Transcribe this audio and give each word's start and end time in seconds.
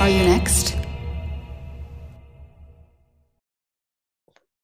Are 0.00 0.10
you 0.10 0.24
next? 0.24 0.74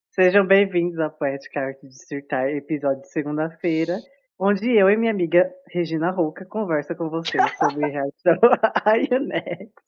Sejam 0.09 0.47
bem-vindos 0.47 0.99
à 0.99 1.11
Poética 1.11 1.61
Arte 1.61 1.83
de 1.83 1.89
Dissertar, 1.89 2.49
episódio 2.49 3.03
de 3.03 3.11
segunda-feira, 3.11 3.99
onde 4.39 4.73
eu 4.73 4.89
e 4.89 4.97
minha 4.97 5.11
amiga 5.11 5.55
Regina 5.69 6.11
Rouca 6.11 6.47
conversa 6.47 6.95
com 6.95 7.11
vocês 7.11 7.45
sobre 7.59 7.87
reação 7.87 8.39
a 8.63 8.97
Next. 9.21 9.85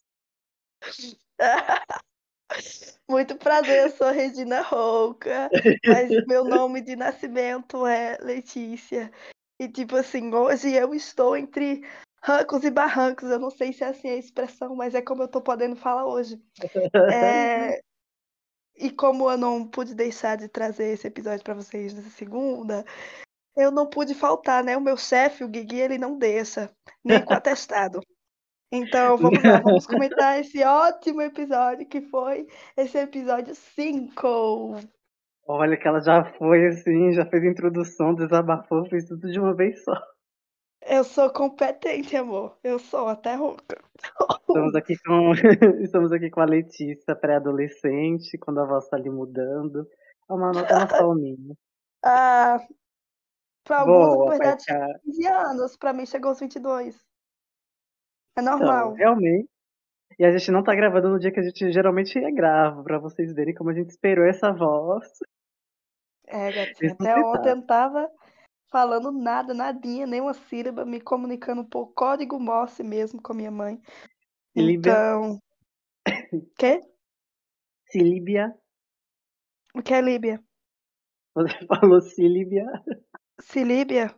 Muito 3.08 3.34
prazer, 3.36 3.84
eu 3.84 3.90
sou 3.90 4.10
Regina 4.12 4.60
Rouca, 4.60 5.48
mas 5.86 6.10
meu 6.28 6.44
nome 6.44 6.82
de 6.82 6.94
nascimento 6.94 7.86
é 7.86 8.18
Letícia. 8.20 9.10
E 9.58 9.66
tipo 9.66 9.96
assim, 9.96 10.30
hoje 10.34 10.74
eu 10.74 10.94
estou 10.94 11.34
entre 11.34 11.82
rancos 12.22 12.64
e 12.64 12.70
barrancos. 12.70 13.30
Eu 13.30 13.38
não 13.38 13.50
sei 13.50 13.72
se 13.72 13.84
é 13.84 13.88
assim 13.88 14.08
a 14.08 14.16
expressão, 14.16 14.74
mas 14.74 14.94
é 14.94 15.02
como 15.02 15.22
eu 15.22 15.28
tô 15.28 15.40
podendo 15.40 15.76
falar 15.76 16.06
hoje. 16.06 16.40
É... 17.12 17.80
E 18.80 18.92
como 18.92 19.28
eu 19.28 19.36
não 19.36 19.66
pude 19.66 19.92
deixar 19.92 20.36
de 20.36 20.46
trazer 20.46 20.92
esse 20.92 21.04
episódio 21.04 21.42
para 21.42 21.52
vocês 21.52 21.92
nessa 21.92 22.10
segunda, 22.10 22.84
eu 23.56 23.72
não 23.72 23.88
pude 23.88 24.14
faltar, 24.14 24.62
né? 24.62 24.76
O 24.76 24.80
meu 24.80 24.96
chefe, 24.96 25.42
o 25.42 25.48
Guigui, 25.48 25.80
ele 25.80 25.98
não 25.98 26.16
deixa, 26.16 26.70
nem 27.04 27.20
com 27.24 27.34
atestado. 27.34 28.00
Então, 28.70 29.16
vamos 29.16 29.42
lá, 29.42 29.60
vamos 29.60 29.84
comentar 29.88 30.38
esse 30.38 30.62
ótimo 30.62 31.22
episódio 31.22 31.88
que 31.88 32.02
foi 32.02 32.46
esse 32.76 32.96
episódio 32.98 33.52
5. 33.54 34.76
Olha 35.46 35.76
que 35.76 35.88
ela 35.88 36.00
já 36.00 36.24
foi 36.34 36.66
assim, 36.68 37.12
já 37.12 37.26
fez 37.26 37.42
a 37.42 37.48
introdução, 37.48 38.14
desabafou, 38.14 38.86
fez 38.88 39.06
tudo 39.06 39.28
de 39.28 39.40
uma 39.40 39.54
vez 39.54 39.82
só. 39.82 39.94
Eu 40.82 41.04
sou 41.04 41.30
competente, 41.32 42.16
amor. 42.16 42.56
Eu 42.62 42.78
sou 42.78 43.08
até 43.08 43.34
rouca. 43.34 43.82
Estamos 44.48 44.74
aqui 44.74 44.96
com, 45.04 45.32
estamos 45.82 46.12
aqui 46.12 46.30
com 46.30 46.40
a 46.40 46.44
Letícia, 46.44 47.14
pré-adolescente, 47.14 48.38
quando 48.38 48.60
a 48.60 48.64
voz 48.64 48.84
está 48.84 48.96
ali 48.96 49.10
mudando. 49.10 49.86
É 50.28 50.32
uma 50.32 50.52
nota 50.52 50.78
nostalminha. 50.78 51.54
Ah, 52.00 52.64
para 53.64 53.80
alguns, 53.80 54.14
Boa, 54.14 54.24
na 54.26 54.30
verdade, 54.30 54.62
chegou 54.62 55.00
15 55.04 55.26
anos. 55.26 55.76
Para 55.76 55.92
mim, 55.92 56.06
chegou 56.06 56.28
aos 56.28 56.38
22. 56.38 56.94
É 56.94 58.40
então, 58.40 58.56
normal. 58.56 58.92
Então, 58.92 58.94
realmente. 58.94 59.50
E 60.16 60.24
a 60.24 60.30
gente 60.30 60.52
não 60.52 60.62
tá 60.62 60.76
gravando 60.76 61.08
no 61.10 61.18
dia 61.18 61.32
que 61.32 61.40
a 61.40 61.42
gente 61.42 61.72
geralmente 61.72 62.18
grava, 62.32 62.84
para 62.84 63.00
vocês 63.00 63.34
verem 63.34 63.52
como 63.52 63.70
a 63.70 63.74
gente 63.74 63.90
esperou 63.90 64.24
essa 64.24 64.52
voz. 64.52 65.08
É, 66.28 66.52
gatinha. 66.52 66.92
Até 66.92 67.16
ontem 67.16 67.50
eu 67.50 67.66
tava 67.66 68.08
falando 68.70 69.10
nada, 69.10 69.54
nadinha, 69.54 70.06
nem 70.06 70.20
uma 70.20 70.34
sílaba, 70.34 70.84
me 70.84 71.00
comunicando 71.00 71.64
por 71.64 71.92
código 71.94 72.38
Morse 72.38 72.82
mesmo 72.82 73.20
com 73.22 73.32
a 73.32 73.36
minha 73.36 73.50
mãe. 73.50 73.80
Então. 74.54 75.38
Quê? 76.58 76.80
Sílibia. 77.90 78.54
O 79.74 79.82
que 79.82 79.94
é 79.94 80.00
Líbia? 80.00 80.42
Você 81.34 81.48
falou 81.68 82.00
Sílibia. 82.00 82.66
Sílibia? 83.40 84.14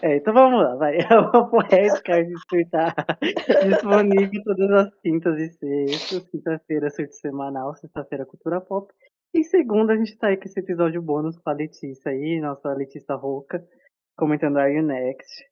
É, 0.00 0.16
então 0.16 0.32
vamos 0.32 0.62
lá, 0.62 0.74
vai. 0.76 0.96
Uma 1.12 1.48
poética 1.50 2.24
de 2.24 2.34
surtar 2.48 2.94
disponível 3.68 4.42
todas 4.44 4.70
as 4.70 4.94
quintas 5.00 5.38
e 5.38 5.50
sextas. 5.50 6.28
Quinta-feira, 6.28 6.90
surto 6.90 7.14
semanal, 7.14 7.74
sexta-feira, 7.76 8.26
cultura 8.26 8.60
pop. 8.60 8.92
E 9.34 9.42
segunda, 9.44 9.94
a 9.94 9.96
gente 9.96 10.16
tá 10.18 10.28
aí 10.28 10.36
com 10.36 10.44
esse 10.44 10.60
episódio 10.60 11.00
bônus 11.00 11.38
com 11.38 11.48
a 11.48 11.54
Letícia 11.54 12.12
aí, 12.12 12.38
nossa 12.38 12.70
Letícia 12.74 13.14
Rouca, 13.14 13.66
comentando 14.14 14.58
Are 14.58 14.70
You 14.70 14.82
Next. 14.82 15.50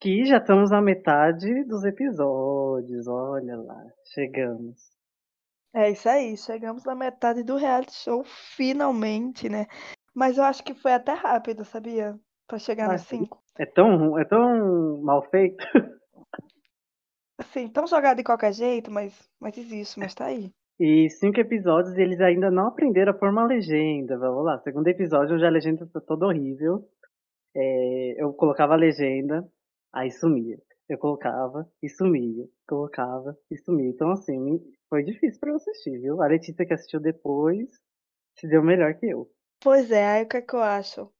Que 0.00 0.24
já 0.24 0.38
estamos 0.38 0.70
na 0.70 0.80
metade 0.80 1.62
dos 1.64 1.84
episódios, 1.84 3.06
olha 3.06 3.58
lá, 3.58 3.84
chegamos. 4.14 4.90
É 5.74 5.90
isso 5.90 6.08
aí, 6.08 6.34
chegamos 6.36 6.82
na 6.84 6.94
metade 6.94 7.42
do 7.42 7.56
reality 7.56 7.92
show, 7.92 8.24
finalmente, 8.24 9.50
né? 9.50 9.66
Mas 10.14 10.38
eu 10.38 10.44
acho 10.44 10.64
que 10.64 10.72
foi 10.72 10.94
até 10.94 11.12
rápido, 11.12 11.62
sabia? 11.64 12.18
Pra 12.48 12.58
chegar 12.58 12.88
ah, 12.88 12.94
no 12.94 12.98
5. 12.98 13.42
É 13.58 13.66
tão, 13.66 14.18
é 14.18 14.24
tão 14.24 15.02
mal 15.02 15.22
feito. 15.28 15.62
Assim, 17.38 17.68
tão 17.68 17.86
jogado 17.86 18.16
de 18.16 18.24
qualquer 18.24 18.52
jeito, 18.54 18.90
mas, 18.90 19.30
mas 19.38 19.56
existe, 19.58 19.98
mas 19.98 20.14
tá 20.14 20.26
aí. 20.26 20.50
E 20.82 21.10
cinco 21.10 21.38
episódios 21.38 21.94
e 21.98 22.00
eles 22.00 22.22
ainda 22.22 22.50
não 22.50 22.68
aprenderam 22.68 23.12
a 23.12 23.14
pôr 23.14 23.28
uma 23.28 23.44
legenda. 23.44 24.16
Vamos 24.16 24.42
lá, 24.42 24.58
segundo 24.60 24.88
episódio, 24.88 25.34
onde 25.34 25.44
a 25.44 25.50
legenda 25.50 25.86
tá 25.86 26.00
toda 26.00 26.24
horrível. 26.24 26.88
É, 27.54 28.14
eu 28.16 28.32
colocava 28.32 28.72
a 28.72 28.78
legenda, 28.78 29.46
aí 29.92 30.10
sumia. 30.10 30.58
Eu 30.88 30.96
colocava 30.96 31.70
e 31.82 31.88
sumia. 31.90 32.48
Colocava 32.66 33.36
e 33.50 33.58
sumia. 33.58 33.90
Então, 33.90 34.10
assim, 34.10 34.58
foi 34.88 35.02
difícil 35.02 35.38
para 35.38 35.50
eu 35.50 35.56
assistir, 35.56 35.98
viu? 35.98 36.22
A 36.22 36.26
Letícia 36.26 36.64
que 36.64 36.72
assistiu 36.72 36.98
depois 36.98 37.68
se 38.38 38.48
deu 38.48 38.62
melhor 38.62 38.94
que 38.94 39.04
eu. 39.04 39.30
Pois 39.62 39.90
é, 39.90 40.06
aí 40.06 40.24
o 40.24 40.28
que 40.28 40.38
é 40.38 40.40
que 40.40 40.54
eu 40.54 40.62
acho? 40.62 41.12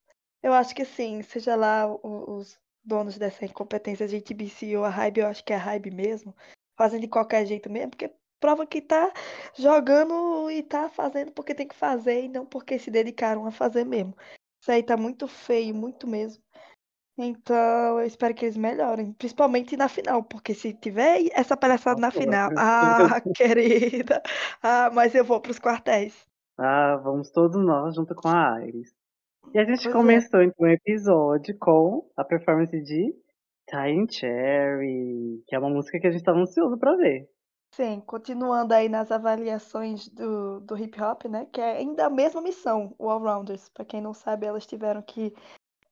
Eu 0.42 0.54
acho 0.54 0.74
que 0.74 0.86
sim, 0.86 1.20
seja 1.20 1.54
lá 1.54 1.86
os 2.02 2.58
donos 2.82 3.18
dessa 3.18 3.44
incompetência 3.44 4.08
de 4.08 4.22
TBC 4.22 4.74
ou 4.78 4.84
a 4.84 4.88
Hybe, 4.88 5.20
eu 5.20 5.26
acho 5.26 5.44
que 5.44 5.52
é 5.52 5.56
a 5.56 5.78
mesmo, 5.94 6.34
fazem 6.78 6.98
de 6.98 7.08
qualquer 7.08 7.44
jeito 7.44 7.70
mesmo, 7.70 7.90
porque 7.90 8.10
prova 8.40 8.66
que 8.66 8.80
tá 8.80 9.12
jogando 9.56 10.50
e 10.50 10.62
tá 10.62 10.88
fazendo 10.88 11.30
porque 11.32 11.54
tem 11.54 11.68
que 11.68 11.74
fazer 11.74 12.24
e 12.24 12.28
não 12.28 12.46
porque 12.46 12.78
se 12.78 12.90
dedicaram 12.90 13.46
a 13.46 13.50
fazer 13.50 13.84
mesmo. 13.84 14.16
Isso 14.60 14.72
aí 14.72 14.82
tá 14.82 14.96
muito 14.96 15.28
feio, 15.28 15.74
muito 15.74 16.06
mesmo. 16.06 16.42
Então, 17.16 18.00
eu 18.00 18.06
espero 18.06 18.34
que 18.34 18.46
eles 18.46 18.56
melhorem, 18.56 19.12
principalmente 19.12 19.76
na 19.76 19.88
final, 19.88 20.22
porque 20.22 20.54
se 20.54 20.72
tiver 20.72 21.28
essa 21.34 21.54
palhaçada 21.54 22.00
na 22.00 22.10
final, 22.10 22.50
ah, 22.56 23.20
querida, 23.36 24.22
ah, 24.62 24.90
mas 24.90 25.14
eu 25.14 25.22
vou 25.22 25.38
para 25.38 25.50
os 25.50 25.58
quartéis. 25.58 26.26
Ah, 26.58 26.96
vamos 26.96 27.30
todos 27.30 27.62
nós 27.62 27.94
junto 27.94 28.14
com 28.14 28.28
a 28.28 28.66
Iris. 28.66 28.94
E 29.52 29.58
a 29.58 29.64
gente 29.64 29.82
pois 29.82 29.86
é. 29.86 29.92
começou 29.92 30.40
é. 30.40 30.44
então 30.44 30.66
o 30.66 30.70
episódio 30.70 31.56
com 31.58 32.08
a 32.16 32.24
performance 32.24 32.80
de 32.80 33.14
Time 33.68 34.06
Cherry, 34.10 35.42
que 35.46 35.54
é 35.54 35.58
uma 35.58 35.70
música 35.70 35.98
que 36.00 36.06
a 36.06 36.10
gente 36.10 36.20
estava 36.20 36.38
ansioso 36.38 36.78
para 36.78 36.96
ver. 36.96 37.28
Sim, 37.72 38.00
continuando 38.00 38.74
aí 38.74 38.88
nas 38.88 39.12
avaliações 39.12 40.08
do, 40.08 40.60
do 40.60 40.76
hip 40.76 41.00
hop, 41.00 41.24
né? 41.26 41.46
Que 41.46 41.60
é 41.60 41.78
ainda 41.78 42.06
a 42.06 42.10
mesma 42.10 42.40
missão, 42.40 42.94
o 42.98 43.08
All-Rounders. 43.08 43.68
Para 43.68 43.84
quem 43.84 44.00
não 44.00 44.12
sabe, 44.12 44.46
elas 44.46 44.66
tiveram 44.66 45.00
que 45.02 45.32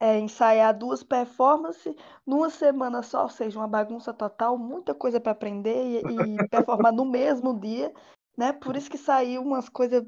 é, 0.00 0.18
ensaiar 0.18 0.76
duas 0.76 1.02
performances 1.02 1.94
numa 2.26 2.50
semana 2.50 3.02
só, 3.02 3.22
ou 3.24 3.28
seja, 3.28 3.58
uma 3.58 3.68
bagunça 3.68 4.12
total, 4.12 4.58
muita 4.58 4.94
coisa 4.94 5.20
para 5.20 5.32
aprender 5.32 6.04
e, 6.08 6.36
e 6.36 6.48
performar 6.48 6.92
no 6.92 7.04
mesmo 7.04 7.58
dia, 7.58 7.92
né? 8.36 8.52
Por 8.52 8.76
isso 8.76 8.90
que 8.90 8.98
saiu 8.98 9.42
umas 9.42 9.68
coisas 9.68 10.04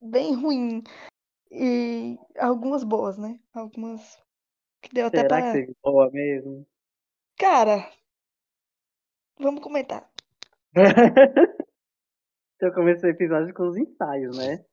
bem 0.00 0.34
ruins 0.34 0.82
e 1.50 2.18
algumas 2.38 2.82
boas, 2.82 3.16
né? 3.16 3.38
Algumas 3.54 4.20
que 4.80 4.92
deu 4.92 5.06
até 5.06 5.22
Será 5.22 5.28
pra... 5.28 5.52
que 5.52 5.58
teve 5.58 5.76
boa 5.82 6.10
mesmo? 6.10 6.66
Cara, 7.36 7.90
vamos 9.38 9.62
comentar. 9.62 10.11
então 12.56 12.72
começou 12.72 13.08
o 13.08 13.12
episódio 13.12 13.52
com 13.54 13.68
os 13.68 13.76
ensaios, 13.76 14.36
né? 14.36 14.64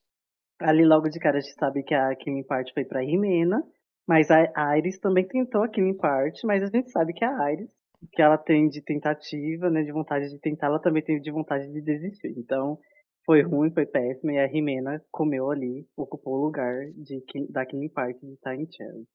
Ali 0.61 0.85
logo 0.85 1.09
de 1.09 1.19
cara 1.19 1.37
a 1.37 1.41
gente 1.41 1.53
sabe 1.53 1.83
que 1.83 1.93
a 1.93 2.15
Kim 2.15 2.43
Part 2.43 2.73
foi 2.73 2.85
pra 2.85 3.01
Rimena, 3.01 3.63
mas 4.07 4.29
a 4.31 4.77
Iris 4.77 4.99
também 4.99 5.27
tentou 5.27 5.63
a 5.63 5.69
Kim 5.69 5.93
Part, 5.95 6.45
mas 6.45 6.63
a 6.63 6.67
gente 6.67 6.91
sabe 6.91 7.13
que 7.13 7.23
a 7.23 7.51
Iris, 7.51 7.69
que 8.11 8.21
ela 8.21 8.37
tem 8.37 8.67
de 8.67 8.81
tentativa, 8.81 9.69
né, 9.69 9.83
de 9.83 9.91
vontade 9.91 10.29
de 10.29 10.39
tentar, 10.39 10.67
ela 10.67 10.81
também 10.81 11.03
tem 11.03 11.19
de 11.19 11.31
vontade 11.31 11.71
de 11.71 11.81
desistir. 11.81 12.33
Então, 12.37 12.79
foi 13.25 13.41
ruim, 13.41 13.71
foi 13.71 13.85
péssimo, 13.85 14.31
e 14.31 14.39
a 14.39 14.47
Rimena 14.47 15.01
comeu 15.11 15.51
ali, 15.51 15.87
ocupou 15.95 16.35
o 16.35 16.45
lugar 16.45 16.75
de, 16.95 17.23
da 17.49 17.65
Kim 17.65 17.87
Park 17.89 18.17
de 18.21 18.35
Time 18.37 18.67
Cherry. 18.71 19.05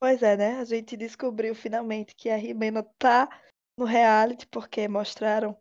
Pois 0.00 0.22
é, 0.22 0.36
né? 0.36 0.58
A 0.58 0.64
gente 0.64 0.96
descobriu 0.96 1.54
finalmente 1.54 2.14
que 2.14 2.28
a 2.28 2.36
Rimena 2.36 2.82
tá 2.98 3.28
no 3.78 3.84
reality, 3.84 4.46
porque 4.46 4.88
mostraram 4.88 5.56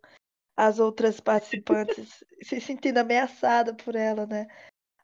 as 0.57 0.79
outras 0.79 1.19
participantes 1.19 2.23
se 2.41 2.59
sentindo 2.61 2.97
ameaçada 2.97 3.73
por 3.73 3.95
ela, 3.95 4.25
né? 4.25 4.47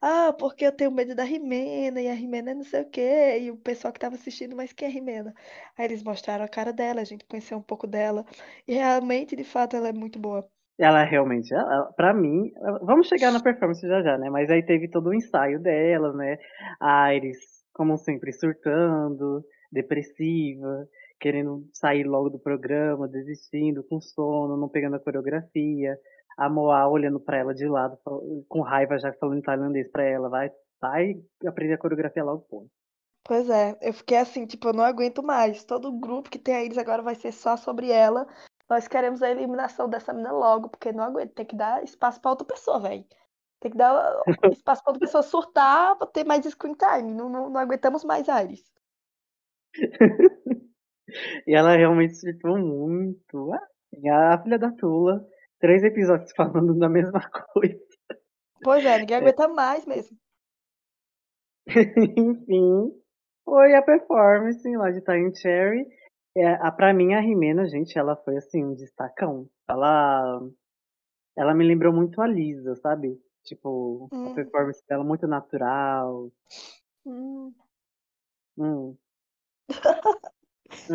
Ah, 0.01 0.33
porque 0.33 0.65
eu 0.65 0.71
tenho 0.71 0.89
medo 0.89 1.13
da 1.13 1.23
Rimena, 1.23 2.01
e 2.01 2.09
a 2.09 2.13
Rimena 2.13 2.51
é 2.51 2.53
não 2.55 2.63
sei 2.63 2.81
o 2.81 2.89
quê, 2.89 3.39
e 3.39 3.51
o 3.51 3.57
pessoal 3.57 3.93
que 3.93 3.99
tava 3.99 4.15
assistindo, 4.15 4.55
mas 4.55 4.73
quem 4.73 4.87
é 4.87 4.91
a 4.91 4.93
Rimena? 4.93 5.33
Aí 5.77 5.85
eles 5.85 6.01
mostraram 6.01 6.43
a 6.43 6.47
cara 6.47 6.73
dela, 6.73 7.01
a 7.01 7.03
gente 7.03 7.25
conheceu 7.25 7.57
um 7.57 7.61
pouco 7.61 7.85
dela, 7.85 8.25
e 8.67 8.73
realmente, 8.73 9.35
de 9.35 9.43
fato, 9.43 9.75
ela 9.75 9.89
é 9.89 9.93
muito 9.93 10.17
boa. 10.17 10.49
Ela 10.79 11.03
realmente, 11.03 11.53
ela, 11.53 11.93
pra 11.95 12.15
mim, 12.15 12.51
vamos 12.81 13.07
chegar 13.07 13.31
na 13.31 13.39
performance 13.39 13.87
já 13.87 14.01
já, 14.01 14.17
né? 14.17 14.31
Mas 14.31 14.49
aí 14.49 14.65
teve 14.65 14.89
todo 14.89 15.09
o 15.09 15.13
ensaio 15.13 15.61
dela, 15.61 16.11
né? 16.13 16.39
A 16.79 17.13
Iris, 17.13 17.37
como 17.71 17.95
sempre, 17.97 18.33
surtando, 18.33 19.45
depressiva 19.71 20.87
querendo 21.21 21.63
sair 21.71 22.03
logo 22.03 22.31
do 22.31 22.39
programa, 22.39 23.07
desistindo, 23.07 23.83
com 23.83 24.01
sono, 24.01 24.57
não 24.57 24.67
pegando 24.67 24.95
a 24.95 24.99
coreografia. 24.99 25.97
A 26.35 26.49
Moa 26.49 26.87
olhando 26.87 27.19
para 27.19 27.37
ela 27.37 27.53
de 27.53 27.67
lado, 27.67 27.97
com 28.49 28.61
raiva, 28.61 28.97
já 28.97 29.13
falando 29.13 29.43
tailandês 29.43 29.89
para 29.91 30.03
ela, 30.03 30.27
vai, 30.27 30.49
vai 30.81 31.21
aprender 31.45 31.73
a 31.75 31.77
coreografia 31.77 32.23
logo, 32.23 32.45
pô. 32.49 32.67
Pois 33.23 33.47
é, 33.49 33.77
eu 33.81 33.93
fiquei 33.93 34.17
assim, 34.17 34.47
tipo, 34.47 34.67
eu 34.69 34.73
não 34.73 34.83
aguento 34.83 35.21
mais. 35.21 35.63
Todo 35.63 35.91
grupo 35.91 36.29
que 36.29 36.39
tem 36.39 36.55
a 36.55 36.63
Iris 36.63 36.79
agora 36.79 37.03
vai 37.03 37.13
ser 37.13 37.31
só 37.31 37.55
sobre 37.55 37.91
ela. 37.91 38.27
Nós 38.67 38.87
queremos 38.87 39.21
a 39.21 39.29
eliminação 39.29 39.87
dessa 39.87 40.11
menina 40.11 40.31
logo, 40.31 40.69
porque 40.69 40.91
não 40.91 41.03
aguento. 41.03 41.33
Tem 41.33 41.45
que 41.45 41.55
dar 41.55 41.83
espaço 41.83 42.19
pra 42.19 42.31
outra 42.31 42.47
pessoa, 42.47 42.79
velho. 42.79 43.05
Tem 43.59 43.69
que 43.69 43.77
dar 43.77 44.23
espaço 44.51 44.81
pra 44.83 44.91
outra 44.91 45.05
pessoa 45.05 45.21
surtar 45.21 45.95
pra 45.97 46.07
ter 46.07 46.25
mais 46.25 46.43
screen 46.45 46.73
time. 46.73 47.13
Não, 47.13 47.29
não, 47.29 47.49
não 47.49 47.59
aguentamos 47.59 48.03
mais 48.03 48.27
Ares. 48.27 48.63
e 51.47 51.55
ela 51.55 51.75
realmente 51.75 52.15
surtou 52.15 52.57
muito. 52.57 53.53
Assim, 53.53 54.09
a 54.09 54.41
filha 54.41 54.57
da 54.57 54.71
Tula, 54.71 55.25
três 55.59 55.83
episódios 55.83 56.31
falando 56.35 56.77
da 56.77 56.89
mesma 56.89 57.21
coisa. 57.53 57.79
Pois 58.63 58.85
é, 58.85 58.99
ninguém 58.99 59.17
aguenta 59.17 59.47
mais 59.47 59.85
mesmo. 59.85 60.17
Enfim, 62.17 62.91
foi 63.45 63.75
a 63.75 63.81
performance 63.81 64.67
lá 64.75 64.91
de 64.91 65.01
Time 65.01 65.35
Cherry. 65.35 65.85
É, 66.35 66.53
a, 66.53 66.71
pra 66.71 66.93
mim, 66.93 67.13
a 67.13 67.19
Rimena, 67.19 67.65
gente, 67.67 67.97
ela 67.97 68.15
foi 68.15 68.37
assim, 68.37 68.63
um 68.63 68.73
destacão. 68.73 69.49
Ela, 69.67 70.41
ela 71.37 71.53
me 71.53 71.65
lembrou 71.65 71.93
muito 71.93 72.21
a 72.21 72.27
Lisa, 72.27 72.75
sabe? 72.75 73.19
Tipo, 73.43 74.07
hum. 74.11 74.31
a 74.31 74.35
performance 74.35 74.85
dela 74.87 75.03
muito 75.03 75.27
natural. 75.27 76.31
Hum. 77.05 77.53
Hum. 78.57 78.95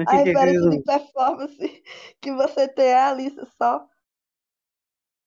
A 0.06 0.17
referência 0.17 0.70
de 0.70 0.82
performance 0.82 1.82
que 2.20 2.32
você 2.32 2.69
tem 2.69 2.87
é 2.87 3.02
a 3.02 3.12
Lisa 3.12 3.46
só. 3.61 3.87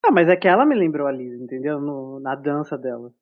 Ah, 0.04 0.12
mas 0.12 0.28
é 0.30 0.36
que 0.36 0.48
ela 0.48 0.66
me 0.66 0.76
lembrou 0.76 1.08
a 1.08 1.12
Lisa, 1.12 1.44
entendeu? 1.44 1.80
No, 1.80 2.20
na 2.20 2.36
dança 2.36 2.78
dela. 2.78 3.14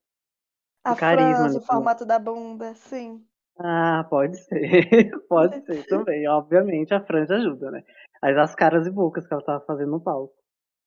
A 0.83 0.94
o 0.94 0.95
carisma, 0.95 1.35
franja, 1.35 1.57
o 1.57 1.62
formato 1.62 2.06
da 2.06 2.19
bunda, 2.19 2.74
sim. 2.75 3.25
Ah, 3.59 4.06
pode 4.09 4.38
ser. 4.38 5.12
pode 5.27 5.65
ser 5.65 5.85
também. 5.88 6.27
Obviamente 6.27 6.94
a 6.94 7.03
franja 7.03 7.35
ajuda, 7.35 7.71
né? 7.71 7.83
Mas 8.21 8.38
as 8.38 8.56
caras 8.56 8.85
e 8.85 8.91
bocas 8.91 9.27
que 9.27 9.33
ela 9.33 9.44
tava 9.44 9.65
fazendo 9.65 9.91
no 9.91 10.01
palco. 10.01 10.33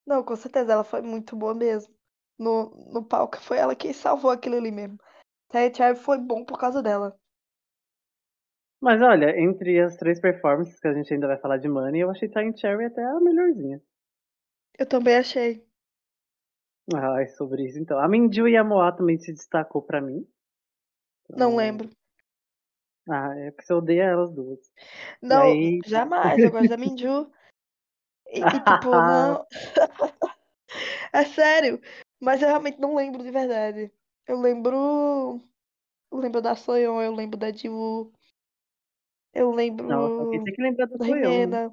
Não, 0.06 0.22
com 0.22 0.36
certeza, 0.36 0.72
ela 0.72 0.84
foi 0.84 1.02
muito 1.02 1.36
boa 1.36 1.54
mesmo. 1.54 1.92
No, 2.38 2.70
no 2.92 3.04
palco 3.04 3.36
foi 3.38 3.58
ela 3.58 3.76
quem 3.76 3.92
salvou 3.92 4.30
aquilo 4.30 4.56
ali 4.56 4.70
mesmo. 4.70 4.98
Tay 5.48 5.72
Cherry 5.74 5.98
foi 5.98 6.16
bom 6.16 6.44
por 6.44 6.58
causa 6.58 6.82
dela. 6.82 7.19
Mas 8.80 9.02
olha, 9.02 9.38
entre 9.38 9.78
as 9.78 9.96
três 9.96 10.18
performances 10.18 10.80
que 10.80 10.88
a 10.88 10.94
gente 10.94 11.12
ainda 11.12 11.26
vai 11.26 11.38
falar 11.38 11.58
de 11.58 11.68
Money, 11.68 12.00
eu 12.00 12.10
achei 12.10 12.28
Time 12.28 12.56
Cherry 12.56 12.86
até 12.86 13.04
a 13.04 13.20
melhorzinha. 13.20 13.80
Eu 14.78 14.86
também 14.86 15.16
achei. 15.16 15.62
Ah, 16.94 17.20
é 17.20 17.26
sobre 17.26 17.66
isso 17.66 17.78
então. 17.78 17.98
A 17.98 18.08
Minju 18.08 18.48
e 18.48 18.56
a 18.56 18.64
Moa 18.64 18.90
também 18.90 19.18
se 19.18 19.32
destacou 19.32 19.82
para 19.82 20.00
mim. 20.00 20.26
Então... 21.24 21.50
Não 21.50 21.56
lembro. 21.56 21.90
Ah, 23.08 23.36
é 23.36 23.50
porque 23.50 23.66
você 23.66 23.74
odeia 23.74 24.04
elas 24.04 24.32
duas. 24.32 24.60
Não, 25.20 25.42
aí... 25.42 25.80
jamais. 25.84 26.38
Eu 26.38 26.50
gosto 26.50 26.68
da 26.68 26.76
Minju. 26.76 27.30
E, 28.32 28.38
e 28.38 28.44
tipo, 28.44 28.90
não. 28.92 29.44
é 31.12 31.24
sério. 31.24 31.80
Mas 32.20 32.40
eu 32.40 32.46
realmente 32.46 32.80
não 32.80 32.94
lembro 32.94 33.24
de 33.24 33.30
verdade. 33.32 33.92
Eu 34.24 34.40
lembro. 34.40 35.40
Eu 36.12 36.18
lembro 36.18 36.40
da 36.40 36.54
Soyeon, 36.54 37.02
eu 37.02 37.12
lembro 37.12 37.36
da 37.36 37.50
Jiwoo. 37.50 38.12
Eu 39.32 39.50
lembro. 39.50 39.86
Não, 39.86 40.20
alguém 40.20 40.44
tem 40.44 40.54
que 40.54 40.62
lembrar 40.62 40.86
da 40.86 40.98
Soyeon. 40.98 41.46
Né? 41.46 41.72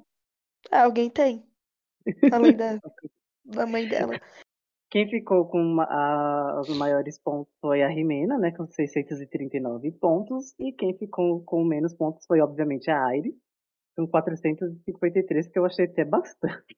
Ah, 0.70 0.84
alguém 0.84 1.10
tem. 1.10 1.44
Além 2.32 2.56
da, 2.56 2.78
da 3.44 3.66
mãe 3.66 3.88
dela. 3.88 4.12
Quem 4.90 5.06
ficou 5.06 5.46
com 5.46 5.80
a, 5.82 6.60
os 6.62 6.74
maiores 6.78 7.18
pontos 7.18 7.52
foi 7.60 7.82
a 7.82 7.88
Rimena, 7.88 8.38
né, 8.38 8.52
com 8.52 8.66
639 8.66 9.92
pontos, 9.92 10.54
e 10.58 10.72
quem 10.72 10.96
ficou 10.96 11.44
com 11.44 11.62
menos 11.62 11.92
pontos 11.92 12.24
foi, 12.24 12.40
obviamente, 12.40 12.90
a 12.90 13.04
Aire, 13.04 13.36
com 13.94 14.06
453, 14.08 15.48
que 15.48 15.58
eu 15.58 15.66
achei 15.66 15.84
até 15.84 16.06
bastante. 16.06 16.74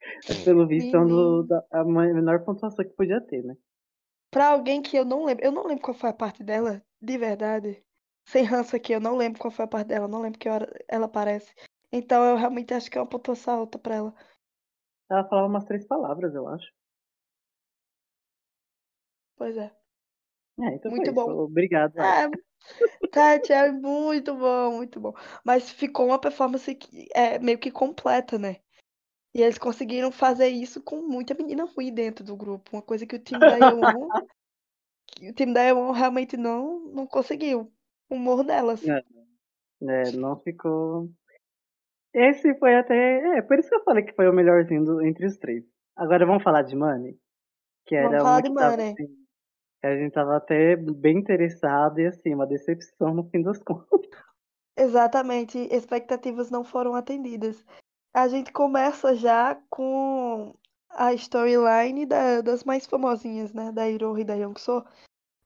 Pelo 0.44 0.66
visto, 0.66 0.94
é 0.94 1.78
a 1.78 1.84
menor 1.84 2.44
pontuação 2.44 2.84
que 2.84 2.94
podia 2.94 3.20
ter, 3.22 3.42
né? 3.42 3.56
Pra 4.30 4.48
alguém 4.48 4.82
que 4.82 4.96
eu 4.96 5.04
não 5.04 5.24
lembro, 5.24 5.44
eu 5.44 5.52
não 5.52 5.66
lembro 5.66 5.82
qual 5.82 5.96
foi 5.96 6.10
a 6.10 6.14
parte 6.14 6.44
dela, 6.44 6.82
de 7.00 7.16
verdade. 7.16 7.82
Sem 8.26 8.44
ranço 8.44 8.74
aqui, 8.74 8.92
eu 8.92 9.00
não 9.00 9.16
lembro 9.16 9.38
qual 9.38 9.50
foi 9.50 9.64
a 9.64 9.68
parte 9.68 9.88
dela, 9.88 10.08
não 10.08 10.20
lembro 10.20 10.38
que 10.38 10.48
hora 10.48 10.68
ela 10.88 11.06
aparece. 11.06 11.54
Então 11.92 12.24
eu 12.24 12.36
realmente 12.36 12.74
acho 12.74 12.90
que 12.90 12.98
é 12.98 13.00
uma 13.00 13.06
pontuação 13.06 13.60
alta 13.60 13.78
pra 13.78 13.96
ela. 13.96 14.14
Ela 15.10 15.28
falava 15.28 15.48
umas 15.48 15.64
três 15.64 15.86
palavras, 15.86 16.34
eu 16.34 16.48
acho. 16.48 16.72
Pois 19.36 19.56
é. 19.56 19.70
É, 20.60 20.74
então 20.74 20.90
muito 20.90 21.12
bom. 21.12 21.30
Obrigado. 21.30 21.98
É, 21.98 22.28
tá, 23.10 23.34
é 23.50 23.72
muito 23.72 24.34
bom, 24.34 24.76
muito 24.76 25.00
bom. 25.00 25.12
Mas 25.44 25.70
ficou 25.70 26.06
uma 26.06 26.18
performance 26.18 26.74
que 26.74 27.08
é 27.14 27.38
meio 27.38 27.58
que 27.58 27.70
completa, 27.70 28.38
né? 28.38 28.56
E 29.34 29.42
eles 29.42 29.58
conseguiram 29.58 30.12
fazer 30.12 30.48
isso 30.48 30.80
com 30.80 31.02
muita 31.02 31.34
menina 31.34 31.64
ruim 31.64 31.92
dentro 31.92 32.24
do 32.24 32.36
grupo. 32.36 32.70
Uma 32.72 32.82
coisa 32.82 33.04
que 33.04 33.16
o 33.16 33.22
time 33.22 33.40
da 33.40 33.56
Yeon, 33.56 34.08
o 35.28 35.32
time 35.32 35.52
da 35.52 35.62
Yeon 35.62 35.90
realmente 35.90 36.36
não, 36.36 36.78
não 36.86 37.06
conseguiu. 37.06 37.73
Humor 38.10 38.44
delas. 38.44 38.82
É, 38.86 39.02
é, 39.82 40.12
não 40.12 40.38
ficou. 40.40 41.10
Esse 42.12 42.54
foi 42.58 42.76
até. 42.76 43.38
É, 43.38 43.42
por 43.42 43.58
isso 43.58 43.68
que 43.68 43.74
eu 43.74 43.84
falei 43.84 44.04
que 44.04 44.14
foi 44.14 44.28
o 44.28 44.32
melhorzinho 44.32 44.84
do, 44.84 45.02
entre 45.02 45.26
os 45.26 45.36
três. 45.36 45.64
Agora 45.96 46.26
vamos 46.26 46.42
falar 46.42 46.62
de 46.62 46.76
Money? 46.76 47.18
Que 47.86 47.96
era 47.96 48.08
vamos 48.08 48.22
falar 48.22 48.40
de 48.40 48.50
Money. 48.50 48.92
Assim, 48.92 49.24
a 49.82 49.96
gente 49.96 50.12
tava 50.12 50.36
até 50.36 50.76
bem 50.76 51.18
interessado 51.18 51.98
e 52.00 52.06
assim, 52.06 52.34
uma 52.34 52.46
decepção 52.46 53.14
no 53.14 53.28
fim 53.30 53.42
das 53.42 53.58
contas. 53.62 54.08
Exatamente, 54.76 55.58
expectativas 55.70 56.50
não 56.50 56.64
foram 56.64 56.94
atendidas. 56.94 57.64
A 58.12 58.28
gente 58.28 58.52
começa 58.52 59.14
já 59.14 59.60
com 59.70 60.54
a 60.90 61.12
storyline 61.14 62.06
da, 62.06 62.40
das 62.40 62.64
mais 62.64 62.86
famosinhas, 62.86 63.52
né? 63.52 63.72
Da 63.72 63.88
Iroha 63.88 64.20
e 64.20 64.24
da 64.24 64.34
Youngso. 64.34 64.84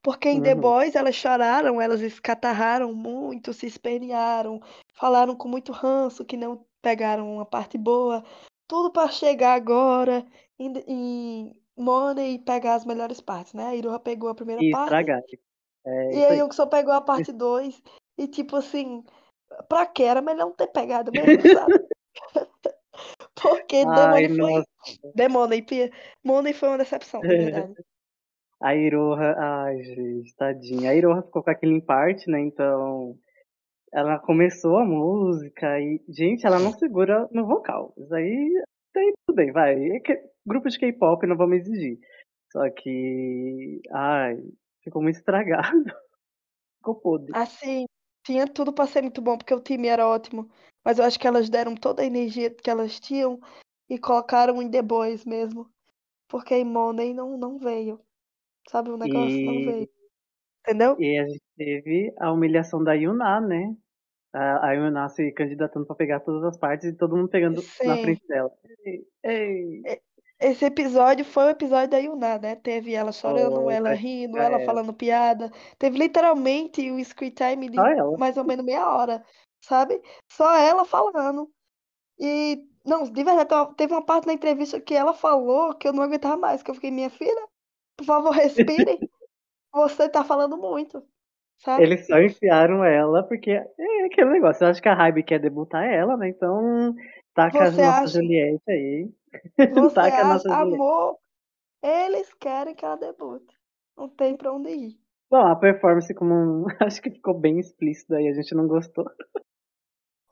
Porque 0.08 0.30
em 0.30 0.38
uhum. 0.38 0.42
The 0.42 0.54
Boys 0.54 0.94
elas 0.94 1.14
choraram, 1.14 1.78
elas 1.78 2.00
escatarraram 2.00 2.94
muito, 2.94 3.52
se 3.52 3.66
espernearam, 3.66 4.58
falaram 4.94 5.36
com 5.36 5.46
muito 5.46 5.70
ranço 5.70 6.24
que 6.24 6.34
não 6.34 6.64
pegaram 6.80 7.30
uma 7.30 7.44
parte 7.44 7.76
boa. 7.76 8.24
Tudo 8.66 8.90
para 8.90 9.10
chegar 9.10 9.52
agora 9.52 10.24
em, 10.58 10.72
em 10.86 11.62
Money 11.76 12.36
e 12.36 12.38
pegar 12.38 12.76
as 12.76 12.86
melhores 12.86 13.20
partes, 13.20 13.52
né? 13.52 13.66
A 13.66 13.76
Iroha 13.76 13.98
pegou 13.98 14.30
a 14.30 14.34
primeira 14.34 14.64
e 14.64 14.70
parte. 14.70 14.84
Estragar. 14.84 15.22
É, 15.84 16.14
e 16.14 16.24
aí 16.24 16.42
o 16.42 16.50
só 16.52 16.64
pegou 16.64 16.94
a 16.94 17.02
parte 17.02 17.30
2. 17.30 17.82
E 18.16 18.26
tipo 18.26 18.56
assim, 18.56 19.04
pra 19.68 19.84
que 19.84 20.04
era 20.04 20.22
melhor 20.22 20.46
não 20.46 20.52
ter 20.52 20.68
pegado 20.68 21.12
mesmo, 21.12 21.42
sabe? 21.52 21.86
Porque 23.34 23.84
Demone 23.84 24.36
foi. 24.38 24.64
Demone, 25.14 25.66
Money 26.24 26.54
foi 26.54 26.68
uma 26.70 26.78
decepção, 26.78 27.20
de 27.20 27.28
verdade. 27.28 27.74
A 28.60 28.74
Iroha, 28.74 29.36
ai, 29.38 29.82
gente, 29.84 30.34
tadinha. 30.34 30.90
A 30.90 30.94
Iroha 30.94 31.22
ficou 31.22 31.42
com 31.42 31.50
aquele 31.50 31.80
parte, 31.80 32.28
né? 32.28 32.40
Então, 32.40 33.16
ela 33.92 34.18
começou 34.18 34.78
a 34.78 34.84
música 34.84 35.80
e, 35.80 36.02
gente, 36.08 36.46
ela 36.46 36.58
não 36.58 36.72
segura 36.72 37.28
no 37.32 37.46
vocal. 37.46 37.94
Isso 37.96 38.14
aí, 38.14 38.62
aí 38.96 39.12
tudo 39.26 39.36
bem, 39.36 39.52
vai. 39.52 39.74
É 39.90 40.00
que, 40.00 40.20
grupo 40.44 40.68
de 40.68 40.78
K-pop 40.78 41.26
não 41.26 41.36
vamos 41.36 41.58
exigir. 41.58 41.98
Só 42.50 42.68
que, 42.70 43.80
ai, 43.92 44.36
ficou 44.82 45.02
muito 45.02 45.16
estragado. 45.16 45.84
ficou 46.78 46.96
podre. 46.96 47.32
Assim, 47.34 47.84
tinha 48.26 48.46
tudo 48.46 48.72
para 48.72 48.86
ser 48.86 49.02
muito 49.02 49.22
bom, 49.22 49.38
porque 49.38 49.54
o 49.54 49.60
time 49.60 49.88
era 49.88 50.06
ótimo. 50.06 50.50
Mas 50.84 50.98
eu 50.98 51.04
acho 51.04 51.18
que 51.18 51.28
elas 51.28 51.48
deram 51.48 51.74
toda 51.74 52.02
a 52.02 52.06
energia 52.06 52.50
que 52.50 52.70
elas 52.70 52.98
tinham 52.98 53.38
e 53.88 53.98
colocaram 53.98 54.60
em 54.60 54.70
The 54.70 54.82
Boys 54.82 55.24
mesmo. 55.24 55.70
Porque 56.28 56.54
em 56.54 56.64
Money 56.64 57.14
não, 57.14 57.38
não 57.38 57.58
veio. 57.58 58.00
Sabe, 58.68 58.90
o 58.90 58.96
negócio 58.96 59.30
e... 59.30 59.44
não 59.44 59.72
veio. 59.72 59.88
Entendeu? 60.66 60.96
E 60.98 61.18
a 61.18 61.26
gente 61.26 61.42
teve 61.56 62.12
a 62.18 62.30
humilhação 62.30 62.84
da 62.84 62.92
Yuna, 62.92 63.40
né? 63.40 63.74
A, 64.34 64.68
a 64.68 64.72
Yuna 64.72 65.08
se 65.08 65.32
candidatando 65.32 65.86
para 65.86 65.96
pegar 65.96 66.20
todas 66.20 66.44
as 66.44 66.58
partes 66.58 66.86
e 66.86 66.92
todo 66.92 67.16
mundo 67.16 67.28
pegando 67.28 67.62
Sim. 67.62 67.86
na 67.86 67.96
frente 67.96 68.26
dela. 68.26 68.50
Ei, 68.84 69.82
ei. 69.84 70.00
Esse 70.40 70.66
episódio 70.66 71.24
foi 71.24 71.46
o 71.46 71.50
episódio 71.50 71.88
da 71.88 71.98
Yuna, 71.98 72.38
né? 72.38 72.54
Teve 72.56 72.94
ela 72.94 73.10
chorando, 73.10 73.64
oh, 73.64 73.70
ela 73.70 73.92
rindo, 73.92 74.38
é. 74.38 74.44
ela 74.44 74.60
falando 74.60 74.92
piada. 74.92 75.50
Teve 75.78 75.98
literalmente 75.98 76.90
o 76.90 77.04
screen 77.04 77.30
time 77.30 77.68
de 77.70 77.76
mais 78.18 78.36
ou 78.36 78.44
menos 78.44 78.64
meia 78.64 78.86
hora, 78.86 79.24
sabe? 79.64 80.00
Só 80.30 80.54
ela 80.56 80.84
falando. 80.84 81.50
E, 82.20 82.62
não, 82.84 83.04
de 83.04 83.24
verdade, 83.24 83.74
teve 83.76 83.92
uma 83.92 84.04
parte 84.04 84.26
na 84.26 84.34
entrevista 84.34 84.80
que 84.80 84.94
ela 84.94 85.14
falou 85.14 85.74
que 85.74 85.88
eu 85.88 85.92
não 85.92 86.02
aguentava 86.02 86.36
mais, 86.36 86.62
que 86.62 86.70
eu 86.70 86.74
fiquei, 86.74 86.90
minha 86.90 87.10
filha, 87.10 87.48
por 87.98 88.04
favor, 88.04 88.30
respire. 88.30 88.98
Você 89.74 90.08
tá 90.08 90.24
falando 90.24 90.56
muito. 90.56 91.02
Sabe? 91.58 91.82
Eles 91.82 92.06
só 92.06 92.20
enfiaram 92.20 92.84
ela 92.84 93.24
porque 93.24 93.50
é 93.50 94.04
aquele 94.06 94.30
negócio. 94.30 94.64
Eu 94.64 94.68
acho 94.68 94.80
que 94.80 94.88
a 94.88 94.94
Hybe 94.94 95.24
quer 95.24 95.40
debutar 95.40 95.84
ela, 95.84 96.16
né? 96.16 96.28
Então 96.28 96.94
taca 97.34 97.58
Você 97.70 97.82
a 97.82 97.86
nossa 97.86 98.04
acha... 98.04 98.06
Juliette 98.20 98.70
aí. 98.70 99.10
Você 99.74 99.94
taca 99.94 100.16
acha, 100.16 100.20
a 100.20 100.28
nossa 100.28 100.54
amor, 100.54 101.18
eles 101.82 102.32
querem 102.34 102.74
que 102.74 102.84
ela 102.84 102.96
debute. 102.96 103.54
Não 103.96 104.08
tem 104.08 104.36
pra 104.36 104.52
onde 104.52 104.70
ir. 104.70 105.00
Bom, 105.28 105.44
a 105.44 105.56
performance 105.56 106.14
como 106.14 106.32
um... 106.32 106.66
acho 106.80 107.02
que 107.02 107.10
ficou 107.10 107.34
bem 107.34 107.58
explícito 107.58 108.14
aí, 108.14 108.28
a 108.28 108.32
gente 108.32 108.54
não 108.54 108.68
gostou. 108.68 109.04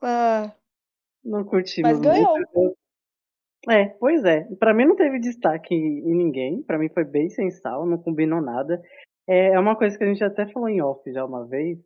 Ah, 0.01 0.53
não 1.25 1.45
curtimos 1.45 1.91
mas 1.91 2.01
ganhou. 2.01 2.39
muito. 2.39 2.79
É, 3.69 3.87
pois 3.99 4.25
é. 4.25 4.45
Pra 4.59 4.73
mim 4.73 4.85
não 4.85 4.97
teve 4.97 5.19
destaque 5.19 5.75
em 5.75 6.15
ninguém. 6.15 6.63
Pra 6.63 6.79
mim 6.79 6.89
foi 6.89 7.05
bem 7.05 7.29
sensal, 7.29 7.85
não 7.87 7.99
combinou 7.99 8.41
nada. 8.41 8.81
É 9.29 9.49
é 9.55 9.59
uma 9.59 9.75
coisa 9.77 9.99
que 9.99 10.05
a 10.05 10.07
gente 10.07 10.23
até 10.23 10.47
falou 10.53 10.69
em 10.69 10.81
off 10.81 11.03
já 11.13 11.25
uma 11.25 11.45
vez, 11.47 11.79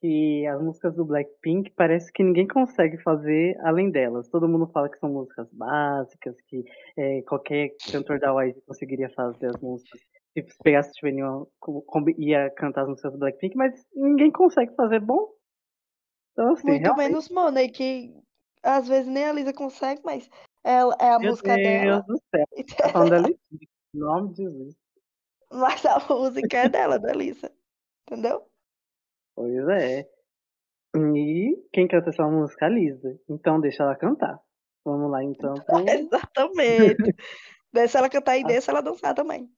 que 0.00 0.46
as 0.46 0.62
músicas 0.62 0.94
do 0.94 1.04
Blackpink 1.04 1.70
parece 1.76 2.10
que 2.12 2.22
ninguém 2.22 2.46
consegue 2.46 2.96
fazer 3.02 3.56
além 3.60 3.90
delas. 3.90 4.28
Todo 4.30 4.48
mundo 4.48 4.66
fala 4.68 4.88
que 4.88 4.98
são 4.98 5.10
músicas 5.10 5.48
básicas, 5.52 6.34
que 6.48 6.64
eh, 6.96 7.22
qualquer 7.28 7.70
cantor 7.90 8.18
da 8.18 8.32
YG 8.44 8.60
conseguiria 8.66 9.10
fazer 9.10 9.46
as 9.46 9.60
músicas. 9.60 10.00
Se 10.32 10.44
pegasse 10.62 10.92
com- 11.60 11.80
com- 11.82 12.04
ia 12.18 12.50
cantar 12.50 12.82
as 12.82 12.88
músicas 12.88 13.12
do 13.12 13.18
Blackpink, 13.18 13.56
mas 13.56 13.84
ninguém 13.94 14.30
consegue 14.30 14.74
fazer 14.74 15.00
bom. 15.00 15.28
Então, 16.32 16.52
assim, 16.52 16.68
Muito 16.68 16.82
realmente, 16.82 17.08
menos 17.08 17.30
Money, 17.30 17.70
que 17.70 18.14
às 18.62 18.86
vezes 18.86 19.06
nem 19.10 19.24
a 19.24 19.32
Lisa 19.32 19.54
consegue, 19.54 20.02
mas 20.04 20.28
ela, 20.66 20.96
é 21.00 21.10
a 21.10 21.18
meu 21.18 21.30
música 21.30 21.54
Deus 21.54 21.64
dela. 21.64 22.04
do 22.06 22.18
céu. 22.34 22.46
Tá 22.76 22.88
falando 22.88 23.10
da 23.10 23.18
Letícia, 23.18 23.68
em 23.94 23.98
nome 23.98 24.34
de 24.34 24.42
Jesus. 24.42 24.74
Mas 25.52 25.86
a 25.86 25.98
música 26.08 26.56
é 26.58 26.68
dela, 26.68 26.98
da 26.98 27.12
Lisa. 27.12 27.52
Entendeu? 28.02 28.42
Pois 29.36 29.68
é. 29.68 30.08
E 30.96 31.56
quem 31.72 31.86
canta 31.86 32.10
essa 32.10 32.26
música? 32.26 32.66
A 32.66 32.68
Lisa. 32.68 33.16
Então 33.28 33.60
deixa 33.60 33.84
ela 33.84 33.94
cantar. 33.94 34.40
Vamos 34.84 35.10
lá 35.10 35.22
então 35.22 35.54
pro... 35.54 35.84
Exatamente. 35.88 37.14
Deixa 37.72 37.98
ela 37.98 38.08
cantar 38.08 38.36
e 38.36 38.44
deixa 38.44 38.72
ela 38.72 38.80
dançar 38.80 39.14
também. 39.14 39.48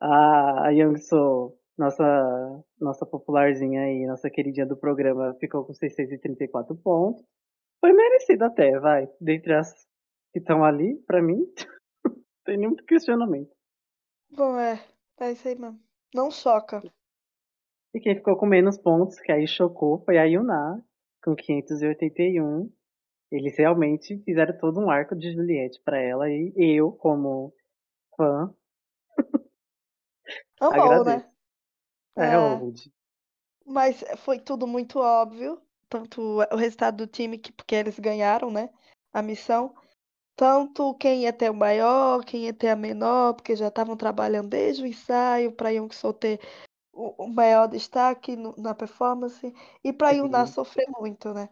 A, 0.00 0.66
a 0.66 0.70
Young 0.70 0.98
So, 0.98 1.56
nossa, 1.76 2.64
nossa 2.80 3.06
popularzinha 3.06 3.82
aí, 3.82 4.06
nossa 4.06 4.30
queridinha 4.30 4.66
do 4.66 4.76
programa, 4.76 5.34
ficou 5.40 5.64
com 5.64 5.72
634 5.72 6.76
pontos. 6.76 7.24
Foi 7.80 7.92
merecido 7.92 8.44
até, 8.44 8.78
vai. 8.78 9.08
Dentre 9.20 9.54
as 9.54 9.86
que 10.32 10.38
estão 10.38 10.64
ali, 10.64 10.96
pra 11.06 11.22
mim, 11.22 11.38
não 12.04 12.14
tem 12.44 12.56
nenhum 12.58 12.74
questionamento. 12.76 13.50
Bom, 14.30 14.58
é. 14.58 14.84
É 15.20 15.32
isso 15.32 15.46
aí 15.46 15.54
mesmo. 15.58 15.78
Não 16.14 16.30
choca. 16.30 16.82
E 17.94 18.00
quem 18.00 18.16
ficou 18.16 18.36
com 18.36 18.46
menos 18.46 18.78
pontos, 18.78 19.20
que 19.20 19.30
aí 19.30 19.46
chocou, 19.46 20.02
foi 20.04 20.16
a 20.18 20.24
Yuna, 20.24 20.82
com 21.22 21.34
581. 21.36 22.72
Eles 23.30 23.56
realmente 23.56 24.18
fizeram 24.24 24.56
todo 24.58 24.80
um 24.80 24.90
arco 24.90 25.14
de 25.14 25.32
Juliette 25.32 25.80
pra 25.82 25.98
ela 26.00 26.28
e 26.30 26.52
eu, 26.56 26.92
como 26.92 27.54
fã, 28.16 28.52
Amou, 30.60 30.82
agradeço. 30.84 31.26
né? 31.26 31.32
É, 32.16 32.34
É. 32.34 32.38
old. 32.38 32.92
Mas 33.64 34.02
foi 34.18 34.38
tudo 34.38 34.66
muito 34.66 34.98
óbvio. 34.98 35.60
Tanto 35.88 36.20
o 36.20 36.56
resultado 36.56 36.96
do 36.98 37.06
time, 37.06 37.38
que, 37.38 37.52
porque 37.52 37.74
eles 37.74 37.98
ganharam, 37.98 38.50
né? 38.50 38.70
A 39.12 39.22
missão. 39.22 39.74
Tanto 40.36 40.94
quem 40.94 41.22
ia 41.22 41.32
ter 41.32 41.50
o 41.50 41.54
maior, 41.54 42.24
quem 42.24 42.44
ia 42.46 42.54
ter 42.54 42.68
a 42.70 42.76
menor, 42.76 43.34
porque 43.34 43.54
já 43.54 43.68
estavam 43.68 43.96
trabalhando 43.96 44.48
desde 44.48 44.82
o 44.82 44.86
ensaio 44.86 45.52
para 45.52 45.70
Young 45.70 45.92
Soo 45.92 46.12
ter 46.12 46.40
o, 46.92 47.24
o 47.24 47.28
maior 47.28 47.68
destaque 47.68 48.36
no- 48.36 48.54
na 48.56 48.74
performance 48.74 49.52
e 49.84 49.92
para 49.92 50.12
Yuna 50.12 50.46
Sim. 50.46 50.52
sofrer 50.52 50.86
muito, 50.90 51.32
né? 51.34 51.48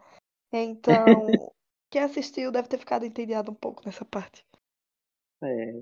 Então, 0.51 1.51
quem 1.89 2.01
assistiu 2.03 2.51
deve 2.51 2.67
ter 2.67 2.77
ficado 2.77 3.05
entediado 3.05 3.51
um 3.51 3.55
pouco 3.55 3.83
nessa 3.85 4.03
parte. 4.05 4.45
É. 5.43 5.73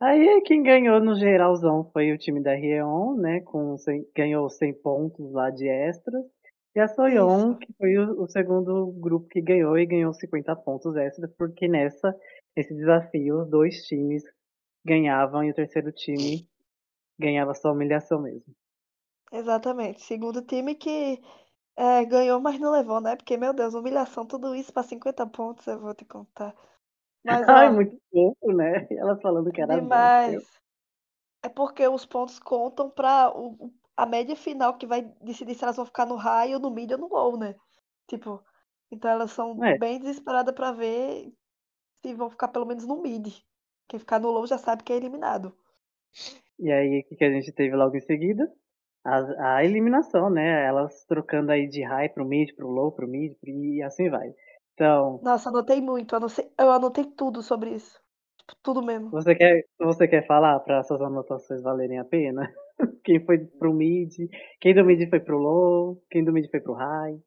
Aí 0.00 0.40
quem 0.42 0.62
ganhou 0.62 1.00
no 1.00 1.14
geralzão 1.14 1.88
foi 1.92 2.12
o 2.12 2.18
time 2.18 2.42
da 2.42 2.54
Rieon, 2.54 3.14
né? 3.16 3.40
Com 3.40 3.76
100 3.78 4.06
ganhou 4.14 4.50
100 4.50 4.74
pontos 4.74 5.32
lá 5.32 5.48
de 5.50 5.68
extras. 5.68 6.24
E 6.74 6.80
a 6.80 6.88
Soyeon, 6.88 7.54
que 7.58 7.72
foi 7.78 7.96
o, 7.98 8.22
o 8.22 8.28
segundo 8.28 8.86
grupo 8.92 9.28
que 9.28 9.40
ganhou 9.40 9.78
e 9.78 9.86
ganhou 9.86 10.12
50 10.14 10.56
pontos 10.56 10.96
extras, 10.96 11.30
porque 11.36 11.68
nessa, 11.68 12.14
nesse 12.56 12.74
desafio, 12.74 13.42
os 13.42 13.48
dois 13.50 13.82
times 13.86 14.22
ganhavam 14.84 15.44
e 15.44 15.50
o 15.50 15.54
terceiro 15.54 15.92
time 15.92 16.46
ganhava 17.18 17.54
só 17.54 17.72
humilhação 17.72 18.22
mesmo. 18.22 18.54
Exatamente. 19.30 20.02
Segundo 20.02 20.42
time 20.42 20.74
que 20.74 21.20
é, 21.76 22.04
ganhou, 22.04 22.40
mas 22.40 22.58
não 22.60 22.70
levou, 22.72 23.00
né? 23.00 23.16
Porque, 23.16 23.36
meu 23.36 23.52
Deus, 23.54 23.74
humilhação, 23.74 24.26
tudo 24.26 24.54
isso 24.54 24.72
para 24.72 24.82
50 24.82 25.26
pontos, 25.26 25.66
eu 25.66 25.80
vou 25.80 25.94
te 25.94 26.04
contar. 26.04 26.54
Mas, 27.24 27.42
Ai, 27.48 27.68
ó, 27.68 27.72
muito 27.72 27.96
fofo, 28.10 28.52
né? 28.52 28.86
Elas 28.92 29.20
falando 29.22 29.50
que 29.52 29.60
era 29.60 29.76
bom. 29.76 29.86
demais. 29.86 30.44
É 31.42 31.48
porque 31.48 31.86
os 31.88 32.04
pontos 32.06 32.38
contam 32.38 32.90
para 32.90 33.30
o, 33.36 33.52
o- 33.66 33.74
a 34.02 34.06
média 34.06 34.34
final 34.34 34.76
que 34.76 34.84
vai 34.84 35.02
decidir 35.20 35.54
se 35.54 35.62
elas 35.62 35.76
vão 35.76 35.86
ficar 35.86 36.04
no 36.04 36.16
high 36.16 36.54
ou 36.54 36.60
no 36.60 36.72
mid 36.72 36.90
ou 36.90 36.98
no 36.98 37.08
low, 37.08 37.38
né? 37.38 37.54
Tipo, 38.08 38.42
então 38.90 39.08
elas 39.08 39.30
são 39.30 39.56
É. 39.62 39.78
bem 39.78 40.00
desesperadas 40.00 40.52
para 40.52 40.72
ver 40.72 41.32
se 42.04 42.12
vão 42.14 42.28
ficar 42.28 42.48
pelo 42.48 42.66
menos 42.66 42.84
no 42.84 43.00
mid. 43.00 43.28
Quem 43.88 44.00
ficar 44.00 44.18
no 44.18 44.30
low 44.32 44.44
já 44.44 44.58
sabe 44.58 44.82
que 44.82 44.92
é 44.92 44.96
eliminado. 44.96 45.56
E 46.58 46.70
aí, 46.72 47.00
o 47.00 47.16
que, 47.16 47.24
a 47.24 47.30
gente 47.30 47.52
teve 47.52 47.76
logo 47.76 47.96
em 47.96 48.00
seguida? 48.00 48.52
A, 49.04 49.56
a 49.56 49.64
eliminação, 49.64 50.28
né? 50.28 50.66
Elas 50.66 51.04
trocando 51.04 51.52
aí 51.52 51.68
de 51.68 51.84
high 51.84 52.08
pro 52.08 52.24
mid, 52.24 52.54
pro 52.56 52.68
low, 52.68 52.90
pro 52.90 53.06
mid, 53.06 53.36
e 53.44 53.82
assim 53.82 54.10
vai. 54.10 54.34
Então, 54.74 55.20
Nossa, 55.22 55.48
anotei 55.48 55.80
muito, 55.80 56.16
anotei, 56.16 56.50
eu 56.58 56.72
anotei 56.72 57.04
tudo 57.04 57.40
sobre 57.40 57.70
isso. 57.70 58.00
Tipo, 58.38 58.56
tudo 58.62 58.82
mesmo. 58.82 59.10
você 59.10 59.34
quer, 59.34 59.64
você 59.78 60.08
quer 60.08 60.26
falar 60.26 60.58
para 60.60 60.78
essas 60.78 61.00
anotações 61.00 61.62
valerem 61.62 62.00
a 62.00 62.04
pena? 62.04 62.52
Quem 63.04 63.24
foi 63.24 63.38
pro 63.38 63.72
mid, 63.72 64.28
quem 64.60 64.74
do 64.74 64.84
mid 64.84 65.08
foi 65.08 65.20
pro 65.20 65.38
low, 65.38 66.02
quem 66.10 66.24
do 66.24 66.32
mid 66.32 66.50
foi 66.50 66.60
pro 66.60 66.72
high. 66.72 67.20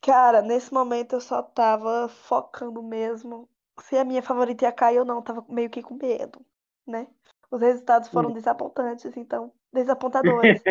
Cara, 0.00 0.42
nesse 0.42 0.72
momento 0.72 1.14
eu 1.14 1.20
só 1.20 1.42
tava 1.42 2.08
focando 2.08 2.82
mesmo 2.82 3.48
se 3.80 3.96
a 3.96 4.04
minha 4.04 4.22
favorita 4.22 4.64
ia 4.64 4.72
cair 4.72 4.98
ou 4.98 5.04
não. 5.04 5.22
Tava 5.22 5.44
meio 5.48 5.70
que 5.70 5.82
com 5.82 5.94
medo, 5.94 6.44
né? 6.86 7.06
Os 7.50 7.60
resultados 7.60 8.08
foram 8.08 8.32
desapontantes, 8.32 9.16
então. 9.16 9.52
Desapontadores. 9.72 10.62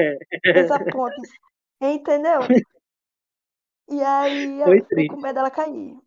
Desapontes. 0.44 1.32
Entendeu? 1.82 2.41
E 3.89 4.01
aí 4.01 4.62
Foi 4.63 4.80
eu 4.80 4.86
fiquei 4.86 5.08
com 5.08 5.18
medo 5.18 5.36
dela 5.36 5.50
cair. 5.50 5.98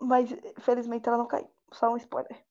Mas 0.00 0.30
felizmente 0.60 1.08
ela 1.08 1.18
não 1.18 1.26
caiu. 1.26 1.50
Só 1.72 1.92
um 1.92 1.96
spoiler. 1.96 2.42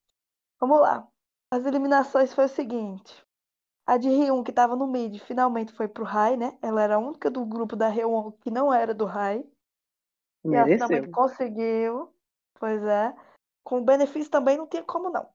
Vamos 0.59 0.79
lá. 0.81 1.07
As 1.51 1.65
eliminações 1.65 2.33
foi 2.33 2.45
o 2.45 2.49
seguinte. 2.49 3.26
A 3.87 3.95
de 3.95 4.09
Ryun, 4.09 4.43
que 4.43 4.51
tava 4.51 4.75
no 4.75 4.85
mid, 4.85 5.17
finalmente 5.19 5.71
foi 5.71 5.87
pro 5.87 6.03
high, 6.03 6.35
né? 6.35 6.57
Ela 6.61 6.81
era 6.81 6.95
a 6.95 6.99
única 6.99 7.31
do 7.31 7.45
grupo 7.45 7.73
da 7.73 7.87
Ryun 7.87 8.33
que 8.41 8.51
não 8.51 8.73
era 8.73 8.93
do 8.93 9.05
high. 9.05 9.41
E 10.43 10.53
ela 10.53 10.67
finalmente 10.67 11.09
conseguiu. 11.09 12.13
Pois 12.59 12.83
é. 12.83 13.15
Com 13.63 13.85
benefício 13.85 14.29
também 14.29 14.57
não 14.57 14.67
tinha 14.67 14.83
como 14.83 15.09
não. 15.09 15.29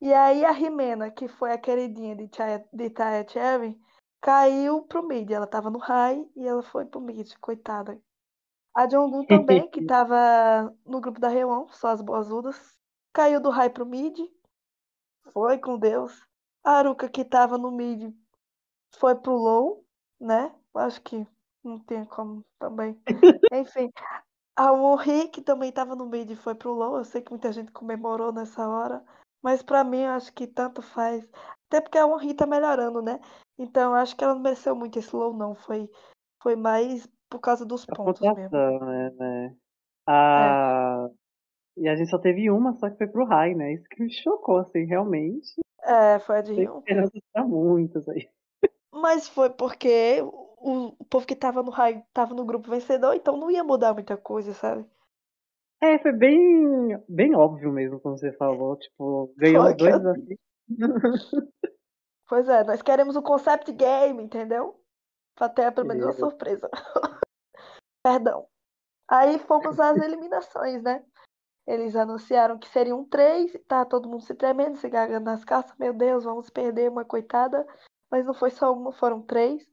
E 0.00 0.12
aí 0.12 0.44
a 0.44 0.50
Rimena, 0.50 1.12
que 1.12 1.28
foi 1.28 1.52
a 1.52 1.58
queridinha 1.58 2.16
de 2.16 2.26
Taya, 2.26 2.68
de 2.72 2.90
Taya 2.90 3.24
Cherry, 3.28 3.80
caiu 4.20 4.82
pro 4.82 5.06
mid. 5.06 5.30
Ela 5.30 5.46
tava 5.46 5.70
no 5.70 5.78
high 5.78 6.28
e 6.34 6.44
ela 6.44 6.64
foi 6.64 6.84
pro 6.84 7.00
mid, 7.00 7.32
coitada. 7.40 7.96
A 8.74 8.88
Jonggun 8.88 9.24
também, 9.26 9.70
que 9.70 9.84
tava 9.84 10.74
no 10.84 11.00
grupo 11.00 11.20
da 11.20 11.28
Rewon, 11.28 11.68
só 11.68 11.88
as 11.88 12.02
boazudas, 12.02 12.76
caiu 13.12 13.40
do 13.40 13.50
high 13.50 13.70
pro 13.70 13.86
mid. 13.86 14.18
Foi 15.32 15.58
com 15.58 15.78
Deus. 15.78 16.26
A 16.64 16.78
Aruka, 16.78 17.08
que 17.08 17.24
tava 17.24 17.58
no 17.58 17.70
mid, 17.70 18.14
foi 18.96 19.14
pro 19.16 19.34
low, 19.34 19.84
né? 20.20 20.54
Acho 20.74 21.00
que 21.02 21.26
não 21.64 21.78
tem 21.78 22.04
como 22.04 22.44
também. 22.58 23.00
Enfim, 23.52 23.90
a 24.56 24.70
Wonri, 24.72 25.28
que 25.28 25.40
também 25.40 25.72
tava 25.72 25.96
no 25.96 26.06
mid, 26.06 26.34
foi 26.36 26.54
pro 26.54 26.72
low. 26.72 26.96
Eu 26.96 27.04
sei 27.04 27.22
que 27.22 27.30
muita 27.30 27.52
gente 27.52 27.72
comemorou 27.72 28.32
nessa 28.32 28.66
hora. 28.68 29.02
Mas 29.42 29.62
pra 29.62 29.82
mim, 29.82 30.02
eu 30.02 30.10
acho 30.10 30.32
que 30.32 30.46
tanto 30.46 30.82
faz. 30.82 31.28
Até 31.66 31.80
porque 31.80 31.98
a 31.98 32.06
Wonri 32.06 32.34
tá 32.34 32.46
melhorando, 32.46 33.02
né? 33.02 33.18
Então, 33.58 33.90
eu 33.90 33.96
acho 33.96 34.16
que 34.16 34.22
ela 34.22 34.34
não 34.34 34.42
mereceu 34.42 34.76
muito 34.76 34.98
esse 34.98 35.14
low, 35.14 35.34
não. 35.34 35.54
Foi, 35.54 35.90
foi 36.42 36.54
mais 36.54 37.08
por 37.28 37.40
causa 37.40 37.64
dos 37.64 37.84
A 37.88 37.94
pontos 37.94 38.20
mesmo. 38.20 38.50
pontuação, 38.50 38.86
né? 38.86 39.10
né? 39.18 39.56
A... 40.06 41.08
E 41.76 41.88
a 41.88 41.96
gente 41.96 42.10
só 42.10 42.18
teve 42.18 42.50
uma, 42.50 42.74
só 42.74 42.90
que 42.90 42.98
foi 42.98 43.06
pro 43.06 43.24
high, 43.24 43.54
né? 43.54 43.72
Isso 43.72 43.88
que 43.88 44.02
me 44.02 44.12
chocou, 44.12 44.58
assim, 44.58 44.84
realmente. 44.84 45.54
É, 45.82 46.18
foi 46.20 46.38
a 46.38 46.40
de 46.42 46.54
Tem 46.54 46.64
Ryun. 46.64 46.78
esperança 46.78 47.12
pra 47.32 47.44
muitas 47.44 48.08
aí. 48.08 48.28
Mas 48.92 49.26
foi 49.28 49.50
porque 49.50 50.20
o, 50.22 50.94
o 50.98 51.04
povo 51.06 51.26
que 51.26 51.34
tava 51.34 51.62
no 51.62 51.70
high 51.70 52.04
tava 52.12 52.34
no 52.34 52.44
grupo 52.44 52.70
vencedor, 52.70 53.14
então 53.14 53.36
não 53.36 53.50
ia 53.50 53.64
mudar 53.64 53.92
muita 53.94 54.16
coisa, 54.16 54.52
sabe? 54.54 54.86
É, 55.80 55.98
foi 55.98 56.12
bem, 56.12 56.96
bem 57.08 57.34
óbvio 57.34 57.72
mesmo, 57.72 57.98
como 57.98 58.16
você 58.16 58.32
falou. 58.32 58.76
Tipo, 58.76 59.32
ganhou 59.36 59.64
Foi 59.64 59.74
dois 59.74 59.92
eu- 59.94 59.98
desafios. 59.98 60.38
Pois 62.28 62.48
é, 62.48 62.62
nós 62.64 62.80
queremos 62.80 63.16
o 63.16 63.22
concept 63.22 63.70
game, 63.72 64.22
entendeu? 64.22 64.80
Pra 65.34 65.48
ter 65.48 65.72
pelo 65.72 65.88
menos 65.88 66.04
uma 66.04 66.12
surpresa. 66.12 66.70
Perdão. 68.04 68.46
Aí 69.08 69.38
fomos 69.40 69.78
às 69.80 69.96
eliminações, 69.98 70.82
né? 70.82 71.04
Eles 71.66 71.94
anunciaram 71.94 72.58
que 72.58 72.68
seriam 72.68 73.04
três, 73.04 73.52
tá 73.68 73.84
todo 73.84 74.08
mundo 74.08 74.22
se 74.22 74.34
tremendo, 74.34 74.76
se 74.76 74.88
gargando 74.88 75.26
nas 75.26 75.44
calças. 75.44 75.76
Meu 75.78 75.92
Deus, 75.92 76.24
vamos 76.24 76.50
perder 76.50 76.90
uma 76.90 77.04
coitada. 77.04 77.64
Mas 78.10 78.26
não 78.26 78.34
foi 78.34 78.50
só 78.50 78.72
uma, 78.72 78.92
foram 78.92 79.22
três. 79.22 79.64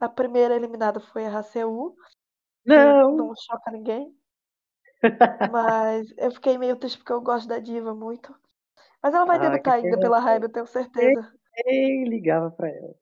A 0.00 0.08
primeira 0.08 0.54
eliminada 0.54 1.00
foi 1.00 1.24
a 1.24 1.30
que 2.64 2.74
Não! 2.74 3.16
não 3.16 3.34
choca 3.34 3.70
ninguém. 3.70 4.14
Mas 5.50 6.12
eu 6.18 6.30
fiquei 6.32 6.58
meio 6.58 6.76
triste 6.76 6.98
porque 6.98 7.12
eu 7.12 7.20
gosto 7.20 7.46
da 7.48 7.58
diva 7.58 7.94
muito. 7.94 8.34
Mas 9.02 9.14
ela 9.14 9.24
vai 9.24 9.38
Ah, 9.38 9.48
debutar 9.48 9.74
ainda 9.74 9.98
pela 9.98 10.18
raiva, 10.18 10.46
eu 10.46 10.52
tenho 10.52 10.66
certeza. 10.66 11.32
Ei, 11.64 12.04
ligava 12.04 12.50
pra 12.50 12.68
ela. 12.68 12.94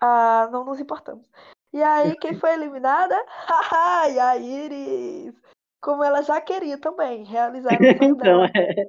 Ah, 0.00 0.48
não 0.50 0.64
nos 0.64 0.80
importamos. 0.80 1.30
E 1.72 1.82
aí, 1.82 2.16
quem 2.16 2.34
foi 2.34 2.54
eliminada? 2.54 3.14
Haha, 3.28 4.30
a 4.30 4.36
Iris! 4.36 5.34
Como 5.84 6.02
ela 6.02 6.22
já 6.22 6.40
queria 6.40 6.78
também, 6.78 7.24
realizar 7.24 7.74
o 7.74 7.76
sonho 8.00 8.14
Então, 8.14 8.16
dela. 8.16 8.50
é. 8.56 8.88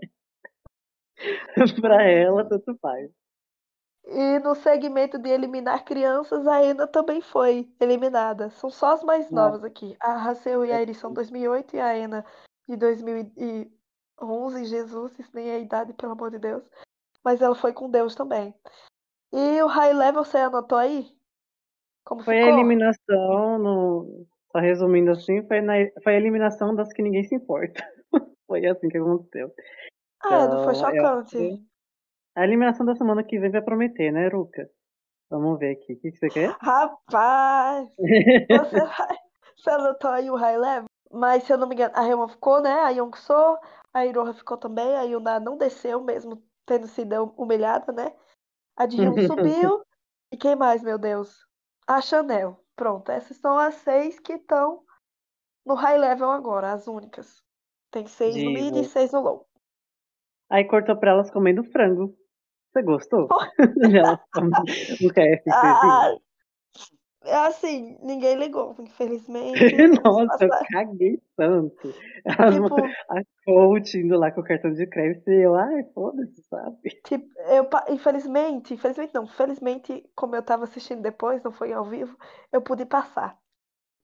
pra 1.82 2.02
ela, 2.04 2.48
tanto 2.48 2.74
faz. 2.78 3.12
E 4.06 4.40
no 4.40 4.56
segmento 4.56 5.20
de 5.20 5.30
eliminar 5.30 5.84
crianças, 5.84 6.48
a 6.48 6.58
Ana 6.58 6.88
também 6.88 7.20
foi 7.20 7.70
eliminada. 7.82 8.50
São 8.52 8.70
só 8.70 8.94
as 8.94 9.04
mais 9.04 9.30
novas 9.30 9.62
aqui. 9.64 9.98
A 10.00 10.16
Racel 10.16 10.64
e 10.64 10.72
a 10.72 10.82
Iris 10.82 10.98
são 10.98 11.10
sim. 11.10 11.16
2008 11.16 11.76
e 11.76 11.80
a 11.82 11.92
Ana 11.92 12.26
de 12.70 12.78
2011. 12.78 14.66
Jesus, 14.66 15.20
isso 15.20 15.32
nem 15.34 15.50
é 15.50 15.60
idade, 15.60 15.92
pelo 15.94 16.14
amor 16.14 16.32
de 16.32 16.40
Deus. 16.40 16.64
Mas 17.24 17.42
ela 17.42 17.56
foi 17.56 17.74
com 17.74 17.90
Deus 17.90 18.16
também. 18.16 18.56
E 19.34 19.62
o 19.62 19.68
High 19.68 19.94
Level, 19.94 20.24
você 20.24 20.38
anotou 20.38 20.78
aí? 20.78 21.12
Como 22.06 22.24
Foi 22.24 22.38
a 22.38 22.44
ficou? 22.44 22.54
eliminação, 22.60 23.58
no... 23.58 24.28
só 24.56 24.60
resumindo 24.60 25.12
assim, 25.12 25.46
foi, 25.48 25.60
na... 25.60 25.74
foi 26.02 26.14
a 26.14 26.18
eliminação 26.18 26.74
das 26.74 26.94
que 26.94 27.02
ninguém 27.02 27.24
se 27.26 27.36
importa. 27.36 27.84
Foi 28.48 28.64
assim 28.68 28.88
que 28.90 28.98
aconteceu. 28.98 29.52
Ah, 30.24 30.48
não 30.48 30.64
foi 30.64 30.76
Então, 30.76 30.94
eu 30.94 31.04
acho 31.04 31.32
chocante. 31.32 31.66
a 32.36 32.44
eliminação 32.44 32.86
da 32.86 32.96
semana 32.96 33.24
que 33.24 33.40
vem 33.40 33.50
vai 33.50 33.62
prometer, 33.62 34.12
né, 34.12 34.28
Ruka? 34.28 34.70
Vamos 35.32 35.58
ver 35.58 35.72
aqui. 35.72 35.94
O 35.94 36.00
que 36.00 36.12
que 36.12 36.18
você 36.18 36.30
quer? 36.30 36.56
Rapaz, 36.62 37.90
você, 37.98 38.86
vai- 38.86 39.18
você 39.58 39.70
anotou 39.72 40.12
aí 40.12 40.30
o 40.30 40.36
High 40.36 40.58
Level? 40.60 40.86
Mas 41.12 41.44
se 41.44 41.52
eu 41.52 41.58
não 41.58 41.68
me 41.68 41.74
engano, 41.74 41.92
a 41.96 42.02
Reuma 42.02 42.30
ficou, 42.30 42.62
né? 42.62 42.72
A 42.72 42.92
Young 42.92 43.16
So, 43.18 43.58
a 43.92 44.06
Iroha 44.06 44.34
ficou 44.36 44.58
também, 44.58 44.96
a 44.96 45.02
Yuna 45.02 45.40
não 45.40 45.58
desceu, 45.58 46.04
mesmo 46.04 46.44
tendo 46.68 46.88
sido 46.88 47.34
humilhada, 47.36 47.92
né? 47.92 48.14
A 48.78 48.88
Jihyun 48.88 49.16
subiu. 49.26 49.84
E 50.32 50.38
quem 50.38 50.56
mais, 50.56 50.84
meu 50.84 51.00
Deus? 51.00 51.48
A 51.88 52.00
Chanel. 52.00 52.64
Pronto, 52.76 53.12
essas 53.12 53.38
são 53.38 53.58
as 53.58 53.76
seis 53.76 54.20
que 54.20 54.34
estão 54.34 54.84
no 55.66 55.76
High 55.76 55.98
Level 55.98 56.30
agora, 56.30 56.74
as 56.74 56.88
únicas. 56.88 57.44
Tem 57.92 58.06
seis 58.06 58.36
no 58.36 58.52
mid 58.52 58.76
e 58.76 58.84
seis 58.84 59.12
no 59.12 59.22
low. 59.22 59.48
Aí 60.50 60.66
cortou 60.66 60.98
pra 60.98 61.12
elas 61.12 61.32
comendo 61.32 61.64
frango. 61.64 62.16
Você 62.72 62.84
gostou? 62.84 63.28
Elas 63.98 64.20
comendo 64.34 64.62
o 64.62 65.10
KFCzinho. 65.10 65.54
Ah, 65.54 66.18
assim, 67.26 67.98
ninguém 68.02 68.36
ligou, 68.36 68.76
infelizmente. 68.80 69.60
Nossa, 70.04 70.46
eu 70.46 70.50
caguei 70.72 71.20
tanto. 71.36 71.94
As, 72.26 72.56
Tipo, 72.56 72.76
a 73.10 73.22
coach 73.46 73.98
indo 73.98 74.18
lá 74.18 74.32
com 74.32 74.42
o 74.42 74.44
cartão 74.44 74.74
de 74.74 74.88
crédito 74.88 75.30
e 75.30 75.42
eu, 75.44 75.56
ai, 75.56 75.84
foda-se, 75.94 76.42
sabe? 76.44 76.90
Tipo, 77.06 77.28
eu, 77.50 77.68
infelizmente, 77.90 78.74
infelizmente 78.74 79.14
não, 79.14 79.28
felizmente, 79.28 80.04
como 80.16 80.36
eu 80.36 80.44
tava 80.44 80.64
assistindo 80.64 81.02
depois, 81.02 81.44
não 81.44 81.52
foi 81.52 81.74
ao 81.74 81.86
vivo, 81.86 82.18
eu 82.52 82.62
pude 82.62 82.86
passar. 82.86 83.38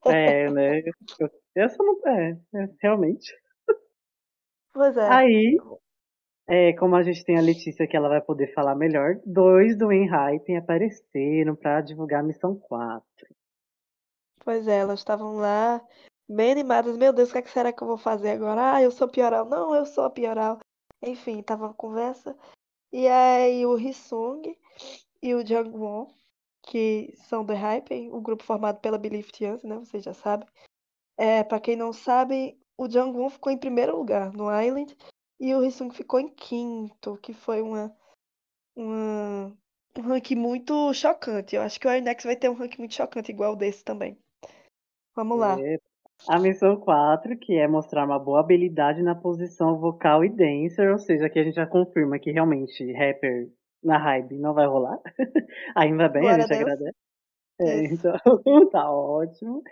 É, 0.06 0.50
né? 0.50 0.80
Eu, 1.20 1.30
eu 1.56 1.70
só 1.70 1.84
não. 1.84 2.00
É, 2.08 2.32
é, 2.56 2.70
realmente. 2.82 3.34
Pois 4.74 4.96
é, 4.98 5.08
Aí, 5.08 5.58
é, 6.54 6.74
como 6.74 6.98
a 6.98 7.02
gente 7.02 7.24
tem 7.24 7.38
a 7.38 7.42
Letícia 7.42 7.88
que 7.88 7.96
ela 7.96 8.10
vai 8.10 8.20
poder 8.20 8.54
falar 8.54 8.76
melhor, 8.76 9.22
dois 9.26 9.78
do 9.78 9.90
Enhypen 9.90 10.58
apareceram 10.58 11.56
pra 11.56 11.80
divulgar 11.80 12.20
a 12.20 12.28
missão 12.28 12.58
4. 12.58 13.06
pois 14.44 14.68
é, 14.68 14.80
elas 14.80 15.00
estavam 15.00 15.38
lá, 15.38 15.82
bem 16.28 16.52
animadas. 16.52 16.98
Meu 16.98 17.14
Deus, 17.14 17.30
o 17.30 17.32
que, 17.32 17.38
é 17.38 17.42
que 17.42 17.50
será 17.50 17.72
que 17.72 17.82
eu 17.82 17.88
vou 17.88 17.98
fazer 17.98 18.32
agora? 18.32 18.74
Ah, 18.74 18.82
eu 18.82 18.92
sou 18.92 19.08
pioral. 19.08 19.46
Não, 19.46 19.74
eu 19.74 19.86
sou 19.86 20.04
a 20.04 20.10
pioral. 20.10 20.60
Enfim, 21.02 21.42
tava 21.42 21.68
uma 21.68 21.74
conversa. 21.74 22.36
E 22.92 23.08
aí 23.08 23.66
o 23.66 23.78
Hisung 23.78 24.42
e 25.24 25.34
o 25.34 25.48
Jungwon, 25.48 26.08
que 26.64 27.14
são 27.30 27.46
do 27.46 27.54
Hypen, 27.54 28.12
o 28.12 28.20
grupo 28.20 28.44
formado 28.44 28.82
pela 28.82 28.98
Belief 28.98 29.32
Tians, 29.32 29.64
né? 29.64 29.78
Vocês 29.78 30.04
já 30.04 30.14
sabem. 30.14 30.50
É, 31.16 31.46
para 31.46 31.62
quem 31.62 31.78
não 31.78 31.94
sabe, 31.94 32.60
o 32.78 32.90
Jungwon 32.90 33.30
ficou 33.30 33.54
em 33.54 33.58
primeiro 33.58 33.96
lugar 33.96 34.34
no 34.34 34.52
Island 34.62 34.98
e 35.42 35.56
o 35.56 35.64
Hisung 35.64 35.90
ficou 35.92 36.20
em 36.20 36.30
quinto, 36.30 37.18
que 37.18 37.34
foi 37.34 37.64
uma, 37.64 37.92
uma, 38.76 39.48
um 39.98 40.02
ranking 40.04 40.36
muito 40.36 40.94
chocante. 40.94 41.56
Eu 41.56 41.64
acho 41.64 41.80
que 41.80 41.88
o 41.88 41.92
Inex 41.92 42.24
vai 42.24 42.36
ter 42.36 42.48
um 42.48 42.54
ranking 42.54 42.78
muito 42.78 42.94
chocante 42.94 43.32
igual 43.32 43.56
desse 43.56 43.84
também. 43.84 44.16
Vamos 45.16 45.40
lá. 45.40 45.60
É, 45.60 45.78
a 46.30 46.38
missão 46.38 46.80
4, 46.80 47.36
que 47.40 47.56
é 47.58 47.68
mostrar 47.68 48.06
uma 48.06 48.20
boa 48.20 48.40
habilidade 48.40 49.02
na 49.02 49.16
posição 49.16 49.80
vocal 49.80 50.24
e 50.24 50.30
dancer, 50.30 50.92
ou 50.92 51.00
seja, 51.00 51.26
aqui 51.26 51.40
a 51.40 51.44
gente 51.44 51.56
já 51.56 51.66
confirma 51.66 52.20
que 52.20 52.32
realmente 52.32 52.94
rapper 52.94 53.50
na 53.84 53.98
hype 53.98 54.38
não 54.38 54.54
vai 54.54 54.68
rolar. 54.68 55.00
Ainda 55.76 56.08
bem, 56.08 56.22
Glória 56.22 56.44
a 56.44 56.46
a 56.46 56.48
gente 56.48 56.50
Deus. 56.50 56.62
agradece. 56.62 56.98
É, 57.60 57.84
então, 57.86 58.14
tá 58.70 58.92
ótimo. 58.92 59.64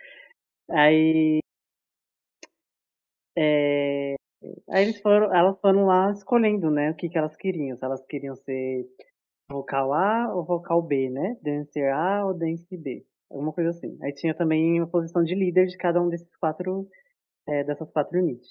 Aí, 0.68 1.40
é, 3.38 4.16
aí 4.70 4.84
eles 4.84 5.02
foram, 5.02 5.34
elas 5.34 5.60
foram 5.60 5.86
lá 5.86 6.12
escolhendo, 6.12 6.70
né, 6.70 6.92
o 6.92 6.96
que, 6.96 7.10
que 7.10 7.18
elas 7.18 7.36
queriam. 7.36 7.76
Se 7.78 7.84
elas 7.84 8.06
queriam 8.06 8.36
ser 8.36 8.86
vocal 9.50 9.94
A 9.94 10.34
ou 10.34 10.46
vocal 10.46 10.82
B, 10.82 11.10
né? 11.10 11.36
Dancer 11.42 11.92
A 11.94 12.26
ou 12.26 12.34
dance 12.34 12.78
B. 12.78 13.04
Alguma 13.30 13.52
coisa 13.52 13.72
assim. 13.72 13.98
Aí 14.02 14.14
tinha 14.14 14.34
também 14.34 14.80
uma 14.80 14.90
posição 14.90 15.24
de 15.24 15.36
líder 15.36 15.66
de 15.66 15.78
cada 15.78 16.02
um 16.02 16.10
desses 16.10 16.36
quatro, 16.38 16.88
é, 17.48 17.64
dessas 17.64 17.92
quatro 17.92 18.20
units. 18.20 18.50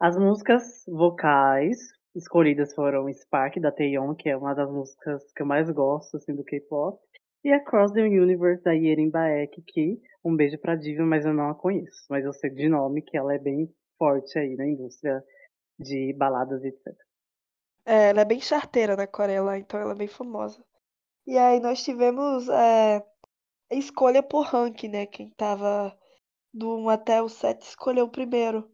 As 0.00 0.16
músicas 0.16 0.82
vocais 0.88 1.78
escolhidas 2.14 2.74
foram 2.74 3.12
Spark, 3.12 3.60
da 3.60 3.70
Taeyeon, 3.70 4.14
que 4.14 4.28
é 4.28 4.36
uma 4.36 4.54
das 4.54 4.70
músicas 4.70 5.22
que 5.32 5.42
eu 5.42 5.46
mais 5.46 5.70
gosto, 5.70 6.16
assim, 6.16 6.34
do 6.34 6.42
K-pop. 6.42 6.98
E 7.44 7.52
Across 7.52 7.92
the 7.92 8.02
Universe, 8.02 8.62
da 8.62 8.72
Yerin 8.72 9.10
Baek, 9.10 9.62
que 9.66 9.98
um 10.24 10.36
beijo 10.36 10.58
pra 10.58 10.76
Diva, 10.76 11.04
mas 11.04 11.24
eu 11.24 11.32
não 11.32 11.50
a 11.50 11.54
conheço. 11.54 12.04
Mas 12.10 12.24
eu 12.24 12.32
sei 12.32 12.50
de 12.50 12.68
nome 12.68 13.02
que 13.02 13.16
ela 13.16 13.34
é 13.34 13.38
bem 13.38 13.70
forte 14.00 14.38
aí 14.38 14.56
na 14.56 14.66
indústria 14.66 15.22
de 15.78 16.14
baladas, 16.14 16.64
etc. 16.64 16.96
É, 17.84 18.08
ela 18.08 18.22
é 18.22 18.24
bem 18.24 18.40
charteira 18.40 18.96
na 18.96 19.06
Coreia 19.06 19.42
lá, 19.42 19.58
então 19.58 19.78
ela 19.78 19.92
é 19.92 19.96
bem 19.96 20.08
famosa. 20.08 20.64
E 21.26 21.36
aí 21.36 21.60
nós 21.60 21.84
tivemos 21.84 22.48
é, 22.48 23.06
escolha 23.70 24.22
por 24.22 24.46
ranking, 24.46 24.88
né? 24.88 25.06
Quem 25.06 25.28
tava 25.30 25.96
do 26.52 26.76
1 26.78 26.88
até 26.88 27.22
o 27.22 27.28
7 27.28 27.62
escolheu 27.62 28.06
o 28.06 28.10
primeiro. 28.10 28.70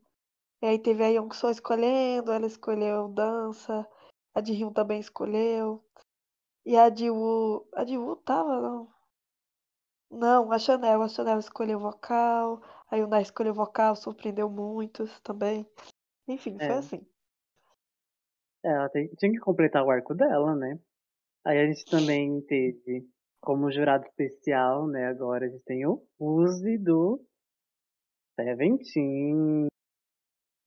E 0.62 0.66
aí 0.66 0.78
teve 0.78 1.04
a 1.04 1.08
Youngso 1.08 1.50
escolhendo, 1.50 2.32
ela 2.32 2.46
escolheu 2.46 3.08
dança, 3.08 3.86
a 4.34 4.40
de 4.40 4.52
Hyun 4.52 4.72
também 4.72 5.00
escolheu. 5.00 5.84
E 6.64 6.76
a 6.76 6.88
de 6.88 7.10
Woo. 7.10 7.68
A 7.74 7.84
de 7.84 7.96
Woo 7.96 8.16
tava, 8.16 8.60
não? 8.60 8.88
Não, 10.10 10.52
a 10.52 10.58
Chanel. 10.58 11.02
A 11.02 11.08
Chanel 11.08 11.38
escolheu 11.38 11.78
vocal. 11.78 12.60
A 12.88 12.96
Yuna 12.96 13.20
escolheu 13.20 13.52
vocal, 13.52 13.96
surpreendeu 13.96 14.48
muitos 14.48 15.20
também. 15.20 15.66
Enfim, 16.28 16.56
foi 16.58 16.66
É, 16.66 16.78
assim. 16.78 17.06
é, 18.64 18.68
ela 18.68 18.88
tem- 18.88 19.08
tinha 19.18 19.32
que 19.32 19.38
completar 19.38 19.84
o 19.84 19.90
arco 19.90 20.14
dela, 20.14 20.54
né? 20.54 20.78
Aí 21.44 21.58
a 21.58 21.66
gente 21.66 21.84
também 21.86 22.40
teve 22.42 23.08
como 23.40 23.70
jurado 23.70 24.04
especial, 24.06 24.86
né? 24.88 25.06
Agora 25.06 25.46
a 25.46 25.48
gente 25.48 25.62
tem 25.64 25.86
o 25.86 26.02
Uzi 26.18 26.78
do 26.78 27.20
Seventeen. 28.38 29.66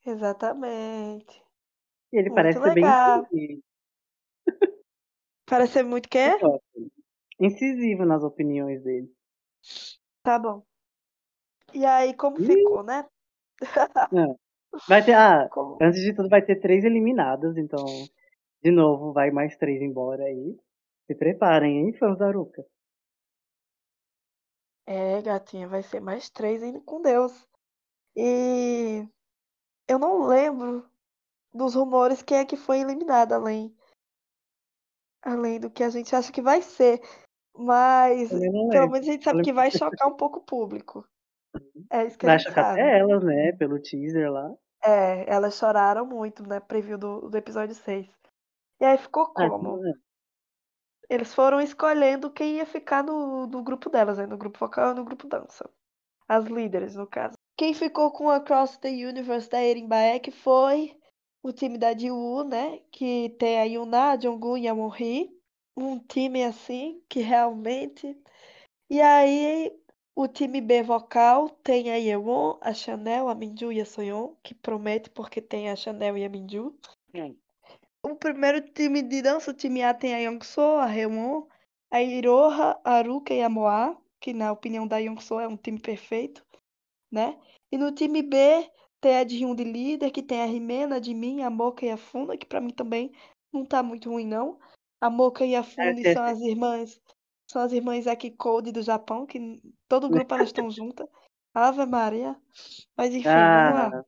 Exatamente. 0.06 1.44
E 2.12 2.18
ele 2.18 2.30
Muito 2.30 2.36
parece 2.36 2.60
ser 2.62 2.74
bem 2.74 2.84
legal. 2.86 3.28
incisivo. 3.30 3.64
Parece 5.46 5.74
ser 5.74 5.84
muito 5.84 6.10
quê? 6.10 6.30
Incisivo 7.40 8.06
nas 8.06 8.24
opiniões 8.24 8.84
dele. 8.84 9.12
Tá 10.24 10.38
bom. 10.40 10.69
E 11.74 11.86
aí, 11.86 12.14
como 12.14 12.40
Ih, 12.40 12.46
ficou, 12.46 12.84
né? 12.84 13.06
não. 14.12 14.38
Vai 14.88 15.04
ter, 15.04 15.14
ah, 15.14 15.48
Como- 15.52 15.78
antes 15.82 16.02
de 16.02 16.14
tudo 16.14 16.30
vai 16.30 16.42
ter 16.42 16.60
três 16.60 16.84
eliminadas, 16.84 17.58
então, 17.58 17.86
de 18.64 18.72
novo, 18.72 19.14
vai 19.14 19.32
mais 19.32 19.56
três 19.58 19.82
embora 19.82 20.24
aí. 20.24 20.58
Se 21.08 21.16
preparem, 21.16 21.80
hein, 21.80 21.94
fãs 21.94 22.18
da 22.18 22.28
Aruca. 22.28 22.66
É, 24.86 25.22
gatinha, 25.22 25.68
vai 25.68 25.84
ser 25.84 26.00
mais 26.00 26.30
três 26.30 26.64
indo 26.64 26.82
com 26.82 27.02
Deus. 27.02 27.48
E 28.16 29.08
eu 29.88 30.00
não 30.00 30.28
lembro 30.28 30.88
dos 31.54 31.76
rumores 31.76 32.22
quem 32.22 32.38
é 32.38 32.46
que 32.46 32.58
foi 32.58 32.80
eliminado 32.80 33.34
além, 33.34 33.76
além 35.22 35.60
do 35.60 35.70
que 35.70 35.84
a 35.84 35.90
gente 35.90 36.16
acha 36.16 36.32
que 36.32 36.42
vai 36.42 36.62
ser. 36.62 37.02
Mas 37.56 38.30
pelo 38.30 38.90
menos 38.90 39.08
a 39.08 39.12
gente 39.12 39.24
sabe 39.24 39.42
que 39.44 39.54
vai 39.54 39.70
chocar 39.70 40.08
um 40.08 40.16
pouco 40.16 40.40
o 40.40 40.44
público. 40.44 41.08
É 41.92 42.06
isso 42.06 42.18
que 42.18 42.28
a 42.28 42.38
gente 42.38 42.52
sabe. 42.54 42.82
até 42.82 43.00
elas, 43.00 43.24
né, 43.24 43.52
pelo 43.54 43.80
teaser 43.82 44.32
lá. 44.32 44.54
É, 44.84 45.32
elas 45.32 45.58
choraram 45.58 46.06
muito, 46.06 46.48
né? 46.48 46.60
Preview 46.60 46.98
do, 46.98 47.30
do 47.30 47.38
episódio 47.38 47.76
6. 47.76 48.08
E 48.80 48.86
aí 48.86 48.98
ficou 48.98 49.24
Ah, 49.36 49.50
como? 49.50 49.86
é. 49.86 49.92
Eles 51.10 51.34
foram 51.34 51.60
escolhendo 51.60 52.32
quem 52.32 52.58
ia 52.58 52.66
ficar 52.66 53.04
no, 53.04 53.48
no 53.48 53.64
grupo 53.64 53.90
delas, 53.90 54.18
né? 54.18 54.26
No 54.26 54.38
grupo 54.38 54.60
vocal 54.60 54.92
e 54.92 54.96
no 54.96 55.04
grupo 55.04 55.28
dança. 55.28 55.70
As 56.28 56.46
líderes, 56.46 56.96
no 56.96 57.08
caso. 57.08 57.34
Quem 57.58 57.74
ficou 57.74 58.12
com 58.12 58.30
Across 58.30 58.78
the 58.78 58.90
Universe 58.90 59.50
da 59.50 59.62
Erin 59.62 59.88
Baek 59.88 60.32
foi 60.32 60.96
o 61.44 61.52
time 61.52 61.78
da 61.78 61.98
Jiwoo, 61.98 62.44
né? 62.44 62.80
Que 62.92 63.36
tem 63.40 63.60
a 63.60 63.64
Yuna, 63.64 64.12
a 64.12 64.20
Jonggun 64.20 64.58
e 64.58 64.68
a 64.68 64.76
Monri. 64.76 65.30
Um 65.76 66.00
time 66.00 66.44
assim 66.44 67.02
que 67.10 67.22
realmente. 67.22 68.16
E 68.90 69.02
aí 69.02 69.72
o 70.22 70.28
time 70.28 70.60
B 70.60 70.84
vocal 70.84 71.50
tem 71.64 71.90
a 71.92 71.96
Yeon, 71.96 72.58
a 72.60 72.74
Chanel, 72.74 73.30
a 73.30 73.36
Minju 73.36 73.72
e 73.72 73.80
a 73.80 73.86
Soyeon, 73.86 74.34
que 74.44 74.54
promete 74.54 75.10
porque 75.10 75.42
tem 75.42 75.70
a 75.70 75.78
Chanel 75.78 76.18
e 76.18 76.26
a 76.26 76.30
Minju. 76.30 76.78
O 78.04 78.16
primeiro 78.16 78.60
time 78.60 79.02
de 79.02 79.22
dança, 79.22 79.52
o 79.52 79.54
time 79.54 79.82
A 79.82 79.94
tem 79.94 80.14
a 80.14 80.18
Youngso, 80.18 80.60
a 80.60 80.86
Reon, 80.86 81.44
a 81.90 82.04
Iroha, 82.04 82.78
a 82.84 82.96
Aruka 82.96 83.34
e 83.34 83.42
a 83.42 83.48
Moa, 83.48 83.98
que 84.20 84.34
na 84.34 84.52
opinião 84.52 84.86
da 84.86 84.98
Youngso 84.98 85.40
é 85.40 85.48
um 85.48 85.56
time 85.56 85.80
perfeito, 85.80 86.46
né? 87.10 87.40
E 87.72 87.78
no 87.78 87.94
time 87.94 88.22
B 88.22 88.70
tem 89.00 89.16
a 89.16 89.26
Jihyun 89.26 89.56
de 89.56 89.64
líder, 89.64 90.12
que 90.12 90.22
tem 90.22 90.42
a 90.42 90.46
Rimena, 90.46 90.98
a 90.98 91.02
Jimin, 91.02 91.44
a 91.44 91.50
Moka 91.50 91.86
e 91.86 91.92
a 91.92 91.98
Funa, 91.98 92.36
que 92.36 92.46
pra 92.46 92.60
mim 92.60 92.72
também 92.72 93.10
não 93.54 93.64
tá 93.64 93.82
muito 93.82 94.10
ruim 94.10 94.28
não. 94.28 94.60
A 95.00 95.10
Moka 95.10 95.46
e 95.46 95.56
a 95.56 95.64
Fune 95.64 96.06
É, 96.06 96.14
são 96.14 96.24
as 96.24 96.42
irmãs, 96.42 97.00
são 97.52 97.62
as 97.62 97.72
irmãs 97.72 98.08
Aki 98.08 98.32
Code 98.32 98.72
do 98.72 98.82
Japão, 98.82 99.26
que 99.26 99.62
todo 99.88 100.10
grupo 100.10 100.34
elas 100.36 100.48
estão 100.50 100.70
juntas. 100.72 101.08
Ave 101.54 101.86
Maria. 101.86 102.36
Mas 102.98 103.14
enfim, 103.14 103.50
vamos 103.50 103.74
lá. 103.74 103.90
Ah, 103.90 104.04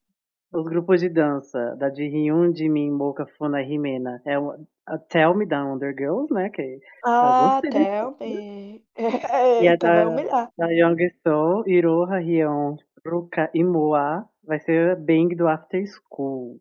os 0.53 0.67
grupos 0.67 1.01
de 1.01 1.09
dança 1.09 1.75
da 1.77 1.89
Jihyun, 1.93 2.53
Jimin, 2.55 2.91
Moka, 2.91 3.25
Funa 3.37 3.61
e 3.61 3.73
Himena. 3.73 4.21
É 4.25 4.37
o- 4.39 4.65
a 4.85 4.97
Tell 4.97 5.33
Me 5.35 5.45
da 5.45 5.63
Wonder 5.63 5.93
Girls, 5.97 6.33
né? 6.33 6.49
Que 6.49 6.61
eu 6.61 6.79
Ah, 7.05 7.61
gostei. 7.61 7.71
Tell 7.71 8.17
me. 8.19 8.83
E 9.63 9.67
a 9.67 9.75
vai 9.75 9.77
da, 9.77 10.09
humilhar. 10.09 10.51
da 10.57 10.67
Young 10.71 10.97
Soul, 11.23 11.67
Iroha, 11.67 12.17
Ryeon, 12.19 12.75
Ruka 13.05 13.49
e 13.53 13.63
Moa 13.63 14.27
vai 14.43 14.59
ser 14.59 14.91
a 14.91 14.95
Bang 14.95 15.35
do 15.35 15.47
After 15.47 15.83
School. 15.87 16.59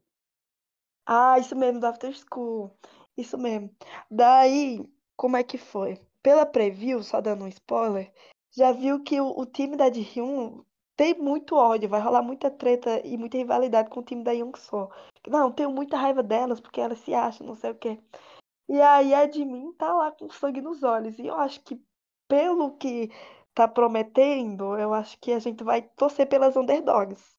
Ah, 1.07 1.39
isso 1.39 1.57
mesmo, 1.57 1.81
do 1.81 1.87
After 1.87 2.13
School. 2.15 2.77
Isso 3.17 3.37
mesmo. 3.37 3.71
Daí, 4.11 4.81
como 5.17 5.37
é 5.37 5.43
que 5.43 5.59
foi? 5.59 5.99
Pela 6.23 6.45
preview, 6.45 7.03
só 7.03 7.21
dando 7.21 7.45
um 7.45 7.49
spoiler, 7.49 8.13
já 8.51 8.73
viu 8.73 9.03
que 9.03 9.21
o, 9.21 9.39
o 9.39 9.47
time 9.47 9.77
da 9.77 9.91
Jihyun 9.91 10.63
tem 10.97 11.15
muito 11.15 11.57
ódio, 11.57 11.89
vai 11.89 12.01
rolar 12.01 12.23
muita 12.23 12.51
treta 12.51 13.01
e 13.07 13.17
muita 13.17 13.39
rivalidade 13.39 13.89
com 13.89 14.01
o 14.01 14.05
time 14.05 14.23
da 14.23 14.33
Youngso. 14.33 14.91
Não, 15.27 15.51
tenho 15.51 15.71
muita 15.71 15.97
raiva 15.97 16.23
delas 16.23 16.61
porque 16.61 16.81
elas 16.81 16.99
se 16.99 17.15
acham, 17.15 17.47
não 17.47 17.55
sei 17.55 17.71
o 17.71 17.75
quê. 17.75 17.99
E 18.69 18.81
aí 18.81 19.15
a 19.15 19.31
Jimin 19.31 19.73
tá 19.73 19.95
lá 19.95 20.13
com 20.13 20.29
sangue 20.31 20.61
nos 20.61 20.83
olhos. 20.83 21.19
E 21.19 21.27
eu 21.27 21.35
acho 21.37 21.63
que, 21.63 21.81
pelo 22.29 22.77
que 22.77 23.11
tá 23.55 23.67
prometendo, 23.67 24.77
eu 24.77 24.93
acho 24.93 25.19
que 25.19 25.33
a 25.33 25.39
gente 25.39 25.65
vai 25.65 25.83
torcer 25.83 26.29
pelas 26.29 26.55
underdogs, 26.57 27.35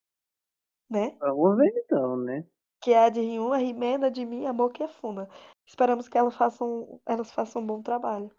né? 0.89 1.15
Vamos 1.19 1.57
ver 1.57 1.71
então, 1.85 2.17
né? 2.17 2.45
que 2.81 2.91
é 2.91 3.05
a 3.05 3.09
de 3.09 3.21
Ryun, 3.21 3.53
a 3.53 3.57
Rimena, 3.57 4.09
de 4.09 4.25
mim, 4.25 4.45
a 4.47 4.51
Moka 4.51 4.81
e 4.81 4.85
a 4.85 4.89
Funa. 4.89 5.29
Esperamos 5.71 6.09
que 6.09 6.17
elas 6.17 6.35
façam, 6.35 6.99
elas 7.05 7.31
façam 7.31 7.61
um 7.61 7.65
bom 7.65 7.81
trabalho. 7.81 8.29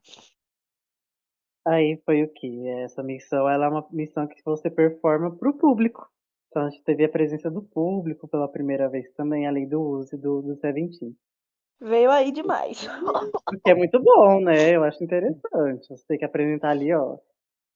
Aí 1.67 1.99
foi 2.05 2.25
o 2.25 2.29
que? 2.31 2.69
Essa 2.69 3.03
missão 3.03 3.49
ela 3.49 3.65
é 3.65 3.69
uma 3.71 3.89
missão 3.91 4.27
que 4.27 4.43
você 4.45 4.71
performa 4.71 5.35
pro 5.35 5.57
público. 5.57 6.07
Então 6.49 6.67
a 6.67 6.69
gente 6.69 6.85
teve 6.85 7.07
a 7.07 7.09
presença 7.09 7.51
do 7.51 7.63
público 7.63 8.29
pela 8.29 8.47
primeira 8.47 8.87
vez 8.87 9.11
também, 9.15 9.49
além 9.49 9.67
do 9.67 9.81
uso 9.81 10.19
do, 10.19 10.43
do 10.43 10.57
Seventeen. 10.57 11.17
Veio 11.81 12.11
aí 12.11 12.33
demais. 12.33 12.87
O 13.49 13.61
que 13.65 13.71
é 13.71 13.75
muito 13.75 13.99
bom, 13.99 14.39
né? 14.43 14.77
Eu 14.77 14.85
acho 14.85 15.03
interessante. 15.03 15.89
Você 15.89 16.05
tem 16.07 16.19
que 16.19 16.27
apresentar 16.27 16.69
ali, 16.69 16.93
ó, 16.93 17.17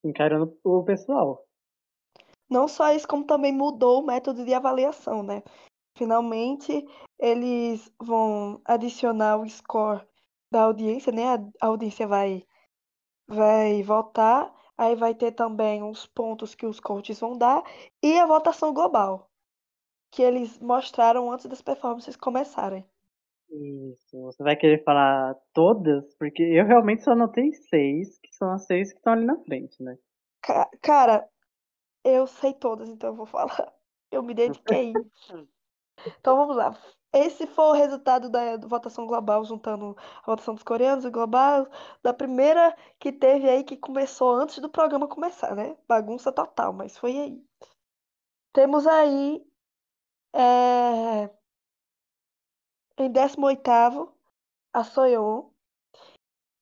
encarando 0.05 0.55
o 0.64 0.85
pessoal. 0.85 1.47
Não 2.49 2.69
só 2.69 2.92
isso, 2.92 3.09
como 3.09 3.25
também 3.25 3.53
mudou 3.53 4.03
o 4.03 4.07
método 4.07 4.45
de 4.45 4.53
avaliação, 4.53 5.23
né? 5.23 5.42
Finalmente, 5.97 6.87
eles 7.19 7.91
vão 7.99 8.61
adicionar 8.65 9.39
o 9.39 9.49
score 9.49 10.07
da 10.51 10.63
audiência, 10.65 11.11
né? 11.13 11.23
A 11.61 11.67
audiência 11.67 12.07
vai, 12.07 12.47
vai 13.29 13.83
votar, 13.83 14.55
aí 14.77 14.95
vai 14.95 15.15
ter 15.15 15.33
também 15.33 15.83
os 15.83 16.07
pontos 16.07 16.55
que 16.55 16.67
os 16.67 16.81
coaches 16.81 17.19
vão 17.19 17.37
dar 17.37 17.63
e 18.03 18.19
a 18.19 18.27
votação 18.27 18.75
global, 18.75 19.31
que 20.11 20.23
eles 20.23 20.59
mostraram 20.59 21.31
antes 21.33 21.47
das 21.47 21.63
performances 21.63 22.17
começarem. 22.17 22.85
Isso. 23.51 24.21
Você 24.23 24.43
vai 24.43 24.57
querer 24.57 24.83
falar 24.85 25.35
todas? 25.55 26.15
Porque 26.17 26.43
eu 26.43 26.67
realmente 26.67 27.03
só 27.05 27.13
anotei 27.13 27.53
seis, 27.53 28.19
que 28.19 28.35
são 28.35 28.51
as 28.51 28.67
seis 28.67 28.93
que 28.93 28.99
estão 28.99 29.13
ali 29.15 29.25
na 29.25 29.39
frente, 29.45 29.83
né? 29.83 29.97
Ca- 30.43 30.71
Cara, 30.83 31.29
eu 32.05 32.27
sei 32.27 32.53
todas, 32.55 32.89
então 32.89 33.11
eu 33.11 33.15
vou 33.17 33.27
falar. 33.27 33.73
Eu 34.11 34.23
me 34.23 34.35
dediquei. 34.35 34.95
Então 36.21 36.37
vamos 36.37 36.57
lá. 36.57 36.77
Esse 37.13 37.47
foi 37.47 37.65
o 37.65 37.73
resultado 37.73 38.29
da 38.29 38.57
votação 38.59 39.07
global, 39.07 39.45
juntando 39.45 39.97
a 40.23 40.27
votação 40.27 40.55
dos 40.55 40.63
coreanos 40.63 41.05
e 41.05 41.11
global, 41.11 41.67
da 42.03 42.13
primeira 42.13 42.77
que 42.99 43.13
teve 43.13 43.49
aí, 43.49 43.65
que 43.65 43.77
começou 43.77 44.35
antes 44.35 44.59
do 44.59 44.69
programa 44.69 45.09
começar, 45.09 45.55
né? 45.55 45.77
Bagunça 45.89 46.31
total, 46.31 46.73
mas 46.73 46.99
foi 46.99 47.17
aí. 47.19 47.45
Temos 48.53 48.87
aí, 48.87 49.43
é, 50.35 51.31
em 52.99 53.11
18º, 53.11 54.13
a 54.73 54.85
Soyeon. 54.85 55.51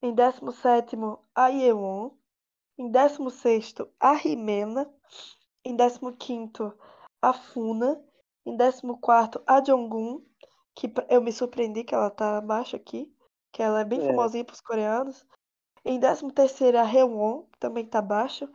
Em 0.01 0.13
17º, 0.13 1.19
a 1.33 1.47
Yeon. 1.47 2.11
Em 2.77 2.91
16º, 2.91 3.89
a 3.99 4.11
Rimena. 4.13 4.89
Em 5.63 5.75
15º, 5.75 6.77
a 7.21 7.33
Funa. 7.33 8.01
Em 8.45 8.55
14º, 8.55 9.41
a 9.47 9.63
Jonggun, 9.63 10.23
que 10.75 10.91
eu 11.09 11.21
me 11.21 11.31
surpreendi 11.31 11.83
que 11.83 11.95
ela 11.95 12.09
tá 12.09 12.37
abaixo 12.37 12.75
aqui, 12.75 13.11
que 13.51 13.63
ela 13.63 13.81
é 13.81 13.85
bem 13.85 13.99
É. 13.99 14.05
famosinha 14.05 14.45
pros 14.45 14.61
coreanos. 14.61 15.25
Em 15.83 15.99
13º, 15.99 16.77
a 16.77 16.83
Rewon, 16.83 17.43
que 17.51 17.59
também 17.59 17.85
tá 17.85 18.01
baixo. 18.01 18.47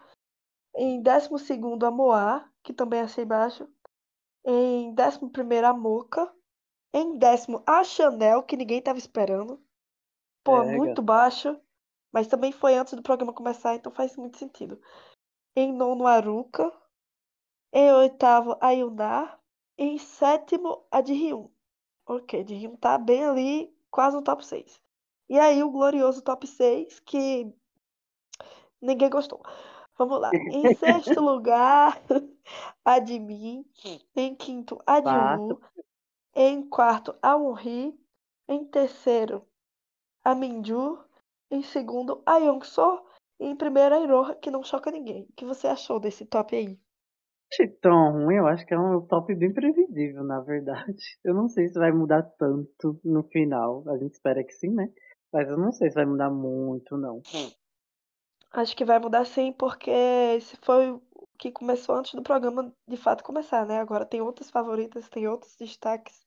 Em 0.74 1.02
12º, 1.02 1.86
a 1.86 1.90
Moa, 1.90 2.48
que 2.62 2.72
também 2.72 3.00
achei 3.00 3.24
baixo. 3.24 3.68
Em 4.44 4.94
11º, 4.94 5.66
a 5.66 5.72
Mocha. 5.72 6.32
Em 6.92 7.16
décimo, 7.16 7.62
a 7.66 7.84
Chanel, 7.84 8.42
que 8.42 8.56
ninguém 8.56 8.82
tava 8.82 8.98
esperando. 8.98 9.62
Pô, 10.42 10.56
É, 10.56 10.76
muito 10.76 11.00
baixo. 11.00 11.56
Mas 12.12 12.26
também 12.26 12.50
foi 12.50 12.74
antes 12.74 12.94
do 12.94 13.02
programa 13.02 13.32
começar, 13.32 13.76
então 13.76 13.92
faz 13.92 14.16
muito 14.16 14.36
sentido. 14.38 14.80
Em 15.54 15.72
nono, 15.72 16.06
a 16.06 16.14
Aruka. 16.14 16.72
Em 17.72 17.92
oitavo, 17.92 18.56
a 18.60 18.70
Yuna. 18.70 19.39
Em 19.82 19.96
sétimo, 19.96 20.84
a 20.90 21.00
de 21.00 21.14
Ryun. 21.14 21.48
Ok, 22.06 22.44
de 22.44 22.54
Ryun 22.54 22.76
tá 22.76 22.98
bem 22.98 23.24
ali, 23.24 23.74
quase 23.90 24.14
no 24.14 24.22
top 24.22 24.44
6. 24.44 24.78
E 25.26 25.38
aí 25.38 25.62
o 25.62 25.70
glorioso 25.70 26.20
top 26.20 26.46
6, 26.46 27.00
que 27.00 27.50
ninguém 28.78 29.08
gostou. 29.08 29.40
Vamos 29.96 30.20
lá. 30.20 30.30
Em 30.34 30.74
sexto 30.76 31.18
lugar, 31.18 31.98
a 32.84 32.98
de 32.98 33.18
Min. 33.18 33.64
Em 34.14 34.34
quinto, 34.34 34.78
a 34.84 35.00
de. 35.00 35.08
Wu. 35.08 35.58
Em 36.34 36.68
quarto, 36.68 37.16
a 37.22 37.34
Wonhee. 37.34 37.98
Em 38.46 38.66
terceiro, 38.66 39.48
a 40.22 40.34
Minju. 40.34 41.02
Em 41.50 41.62
segundo, 41.62 42.22
a 42.26 42.36
Youngso. 42.36 43.02
E 43.38 43.46
em 43.46 43.56
primeiro, 43.56 43.94
a 43.94 44.00
Iroha, 44.00 44.34
que 44.34 44.50
não 44.50 44.62
choca 44.62 44.90
ninguém. 44.90 45.22
O 45.22 45.32
que 45.32 45.46
você 45.46 45.68
achou 45.68 45.98
desse 45.98 46.26
top 46.26 46.54
aí? 46.54 46.78
Achei 47.52 47.68
tão 47.68 48.12
ruim, 48.12 48.36
eu 48.36 48.46
acho 48.46 48.64
que 48.64 48.72
é 48.72 48.78
um 48.78 49.00
top 49.06 49.34
bem 49.34 49.52
previsível, 49.52 50.22
na 50.22 50.40
verdade. 50.40 50.96
Eu 51.24 51.34
não 51.34 51.48
sei 51.48 51.68
se 51.68 51.78
vai 51.78 51.90
mudar 51.92 52.22
tanto 52.38 52.98
no 53.04 53.22
final. 53.24 53.82
A 53.88 53.98
gente 53.98 54.14
espera 54.14 54.44
que 54.44 54.52
sim, 54.52 54.70
né? 54.70 54.90
Mas 55.32 55.48
eu 55.48 55.56
não 55.56 55.70
sei 55.70 55.88
se 55.88 55.94
vai 55.94 56.04
mudar 56.04 56.28
muito, 56.28 56.96
não. 56.96 57.22
Acho 58.50 58.76
que 58.76 58.84
vai 58.84 58.98
mudar 58.98 59.24
sim, 59.24 59.52
porque 59.52 59.90
esse 59.90 60.56
foi 60.56 60.90
o 60.90 61.00
que 61.38 61.52
começou 61.52 61.94
antes 61.94 62.14
do 62.14 62.22
programa 62.22 62.74
de 62.88 62.96
fato 62.96 63.22
começar, 63.22 63.64
né? 63.64 63.78
Agora 63.78 64.04
tem 64.04 64.20
outras 64.20 64.50
favoritas, 64.50 65.08
tem 65.08 65.28
outros 65.28 65.54
destaques. 65.56 66.26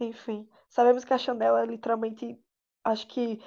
Enfim, 0.00 0.48
sabemos 0.68 1.04
que 1.04 1.14
a 1.14 1.18
Chanel 1.18 1.56
é 1.56 1.64
literalmente. 1.64 2.36
Acho 2.84 3.06
que 3.06 3.40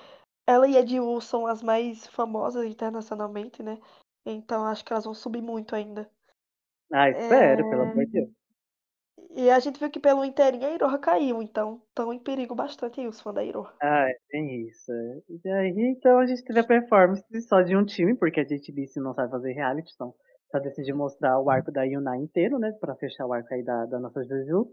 ela 0.47 0.65
e 0.65 0.77
a 0.77 0.85
Jiwoo 0.85 1.19
são 1.19 1.45
as 1.45 1.61
mais 1.61 2.07
famosas 2.07 2.65
internacionalmente, 2.65 3.61
né? 3.61 3.77
Então 4.25 4.65
acho 4.65 4.85
que 4.85 4.93
elas 4.93 5.03
vão 5.03 5.13
subir 5.13 5.41
muito 5.41 5.75
ainda. 5.75 6.09
Ah, 6.91 7.09
espero, 7.09 7.65
É, 7.65 7.69
pelo 7.69 7.81
amor 7.83 8.05
de 8.05 8.11
Deus. 8.11 8.29
E 9.35 9.49
a 9.49 9.59
gente 9.59 9.79
viu 9.79 9.89
que 9.89 9.99
pelo 9.99 10.23
inteirinho 10.23 10.65
a 10.65 10.71
Iroha 10.71 10.97
caiu, 10.97 11.41
então 11.41 11.81
estão 11.89 12.13
em 12.13 12.19
perigo 12.19 12.55
bastante 12.55 13.01
aí 13.01 13.07
os 13.07 13.19
fãs 13.19 13.35
da 13.35 13.43
Iroha. 13.43 13.73
Ah, 13.81 14.09
é, 14.09 14.15
tem 14.29 14.61
isso. 14.67 14.91
é. 14.91 15.19
E 15.43 15.49
aí, 15.49 15.73
então 15.97 16.19
a 16.19 16.25
gente 16.25 16.43
teve 16.43 16.59
a 16.59 16.63
performance 16.65 17.23
só 17.41 17.61
de 17.61 17.75
um 17.75 17.83
time, 17.83 18.15
porque 18.15 18.39
a 18.39 18.45
gente 18.45 18.71
disse 18.71 18.99
não 18.99 19.13
sabe 19.13 19.31
fazer 19.31 19.51
reality, 19.51 19.91
então 19.93 20.13
só 20.51 20.59
decidiu 20.59 20.95
mostrar 20.95 21.39
o 21.39 21.49
arco 21.49 21.71
da 21.71 21.83
Yuna 21.83 22.17
inteiro, 22.17 22.57
né? 22.59 22.71
Pra 22.79 22.95
fechar 22.95 23.25
o 23.25 23.33
arco 23.33 23.53
aí 23.53 23.63
da, 23.63 23.85
da 23.87 23.99
nossa 23.99 24.23
Juju. 24.23 24.69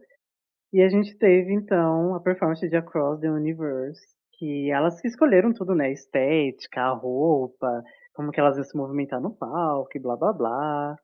E 0.73 0.83
a 0.83 0.89
gente 0.89 1.17
teve, 1.19 1.53
então, 1.53 2.15
a 2.15 2.21
performance 2.21 2.67
de 2.69 2.77
Across 2.77 3.21
the 3.21 3.31
Universe, 3.31 4.01
que 4.39 4.71
elas 4.71 5.01
que 5.01 5.09
escolheram 5.09 5.53
tudo, 5.53 5.75
né? 5.75 5.93
Estética, 5.93 6.83
a 6.83 6.93
roupa, 6.95 7.83
como 8.15 8.31
que 8.31 8.41
elas 8.41 8.57
iam 8.57 8.65
se 8.65 8.77
movimentar 8.77 9.21
no 9.21 9.35
palco, 9.35 9.91
e 9.97 10.01
blá 10.01 10.17
blá 10.17 10.33
blá. 10.33 10.97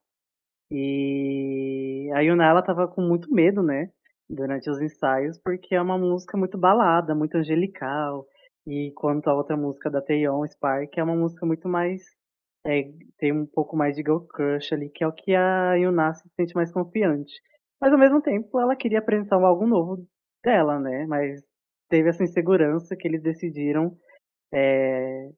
E 0.71 2.11
a 2.15 2.21
Yuna, 2.21 2.45
ela 2.47 2.63
tava 2.63 2.89
com 2.89 3.03
muito 3.03 3.33
medo, 3.33 3.63
né? 3.63 3.91
Durante 4.29 4.69
os 4.71 4.81
ensaios, 4.81 5.39
porque 5.43 5.75
é 5.75 5.81
uma 5.81 5.99
música 5.99 6.37
muito 6.37 6.59
balada, 6.59 7.15
muito 7.15 7.37
angelical. 7.37 8.27
E 8.67 8.93
quanto 8.95 9.29
a 9.29 9.35
outra 9.35 9.57
música 9.57 9.91
da 9.91 10.03
Taeyeon, 10.03 10.47
Spark, 10.47 10.99
é 10.99 11.03
uma 11.03 11.17
música 11.17 11.47
muito 11.47 11.69
mais. 11.69 12.03
É, 12.67 12.83
tem 13.19 13.33
um 13.33 13.47
pouco 13.47 13.77
mais 13.77 13.97
de 13.97 14.03
girl 14.03 14.19
crush 14.21 14.75
ali, 14.75 14.91
que 14.91 15.03
é 15.03 15.07
o 15.09 15.13
que 15.13 15.35
a 15.35 15.75
Yuna 15.75 16.13
se 16.15 16.29
sente 16.37 16.55
mais 16.55 16.71
confiante. 16.73 17.33
Mas 17.81 17.93
ao 17.93 17.99
mesmo 17.99 18.21
tempo, 18.21 18.61
ela 18.61 18.77
queria 18.77 18.99
apresentar 18.99 19.37
algo 19.37 19.67
novo 19.67 20.07
dela, 20.45 20.79
né? 20.79 21.07
Mas 21.07 21.43
teve 21.89 22.11
essa 22.11 22.25
insegurança 22.25 22.97
que 22.97 23.09
eles 23.09 23.23
decidiram 23.23 23.97
é, 24.53 25.31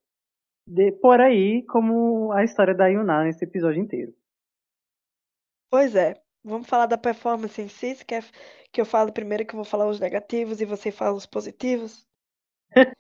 de, 0.67 0.93
por 0.93 1.21
aí 1.21 1.65
como 1.67 2.33
a 2.33 2.45
história 2.45 2.75
da 2.75 2.89
Yuna 2.89 3.25
nesse 3.25 3.45
episódio 3.45 3.81
inteiro. 3.83 4.13
Pois 5.71 5.95
é. 5.95 6.21
Vamos 6.43 6.69
falar 6.69 6.87
da 6.87 6.99
performance 6.99 7.61
em 7.61 7.69
si? 7.69 7.95
Você 7.95 8.05
quer 8.05 8.25
que 8.73 8.81
eu 8.81 8.87
fale 8.87 9.13
primeiro 9.13 9.45
que 9.47 9.53
eu 9.55 9.57
vou 9.59 9.65
falar 9.65 9.87
os 9.87 10.01
negativos 10.01 10.61
e 10.61 10.65
você 10.65 10.91
fala 10.91 11.17
os 11.17 11.27
positivos? 11.27 12.07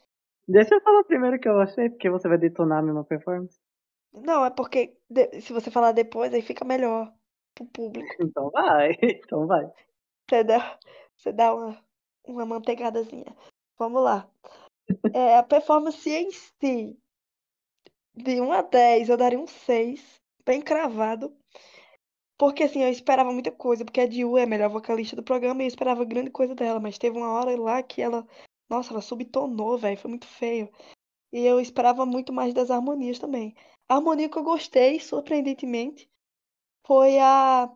Deixa 0.49 0.75
eu 0.75 0.81
falar 0.81 1.05
primeiro 1.05 1.37
o 1.37 1.41
que 1.41 1.49
eu 1.49 1.61
achei, 1.61 1.89
porque 1.91 2.11
você 2.11 2.29
vai 2.29 2.39
detonar 2.39 2.79
a 2.79 2.83
mesma 2.83 3.05
performance. 3.05 3.59
Não, 4.13 4.45
é 4.45 4.51
porque 4.51 4.97
de- 5.09 5.41
se 5.41 5.53
você 5.53 5.71
falar 5.71 5.93
depois, 5.93 6.35
aí 6.35 6.43
fica 6.43 6.65
melhor 6.65 7.13
pro 7.55 7.67
público. 7.67 8.09
Então 8.21 8.51
vai, 8.51 8.93
então 9.03 9.47
vai. 9.47 9.65
Você 10.29 10.45
dá, 10.45 10.79
você 11.17 11.33
dá 11.33 11.55
uma, 11.55 11.85
uma 12.25 12.47
manteigadazinha. 12.47 13.35
Vamos 13.79 14.03
lá. 14.03 14.29
É, 15.15 15.37
a 15.39 15.43
performance 15.43 16.09
em 16.11 16.31
si, 16.31 16.99
de 18.15 18.41
1 18.41 18.53
a 18.53 18.63
10, 18.63 19.09
eu 19.09 19.17
daria 19.17 19.39
um 19.39 19.47
6, 19.47 20.21
bem 20.45 20.61
cravado. 20.61 21.35
Porque 22.41 22.63
assim, 22.63 22.83
eu 22.83 22.89
esperava 22.89 23.31
muita 23.31 23.53
coisa, 23.53 23.85
porque 23.85 24.01
a 24.01 24.07
Diu 24.07 24.39
é 24.39 24.45
a 24.45 24.47
melhor 24.47 24.71
vocalista 24.71 25.15
do 25.15 25.23
programa 25.23 25.61
e 25.61 25.67
eu 25.67 25.69
esperava 25.69 26.07
grande 26.07 26.31
coisa 26.31 26.55
dela, 26.55 26.81
mas 26.81 26.97
teve 26.97 27.19
uma 27.19 27.31
hora 27.35 27.55
lá 27.61 27.83
que 27.83 28.01
ela, 28.01 28.27
nossa, 28.67 28.95
ela 28.95 29.03
subtonou, 29.03 29.77
velho, 29.77 29.99
foi 29.99 30.09
muito 30.09 30.27
feio. 30.27 30.73
E 31.31 31.45
eu 31.45 31.61
esperava 31.61 32.07
muito 32.07 32.33
mais 32.33 32.55
das 32.55 32.71
harmonias 32.71 33.19
também. 33.19 33.55
A 33.91 33.97
harmonia 33.97 34.27
que 34.27 34.39
eu 34.39 34.43
gostei, 34.43 34.99
surpreendentemente, 34.99 36.11
foi 36.87 37.19
a, 37.19 37.71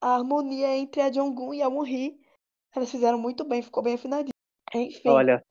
a 0.00 0.08
harmonia 0.08 0.76
entre 0.76 1.00
a 1.00 1.10
Jonggun 1.10 1.52
e 1.52 1.60
a 1.60 1.66
Wonhee. 1.68 2.20
Elas 2.76 2.92
fizeram 2.92 3.18
muito 3.18 3.42
bem, 3.42 3.60
ficou 3.60 3.82
bem 3.82 3.94
afinadinho. 3.94 4.34
Enfim. 4.72 5.08
Olha, 5.08 5.44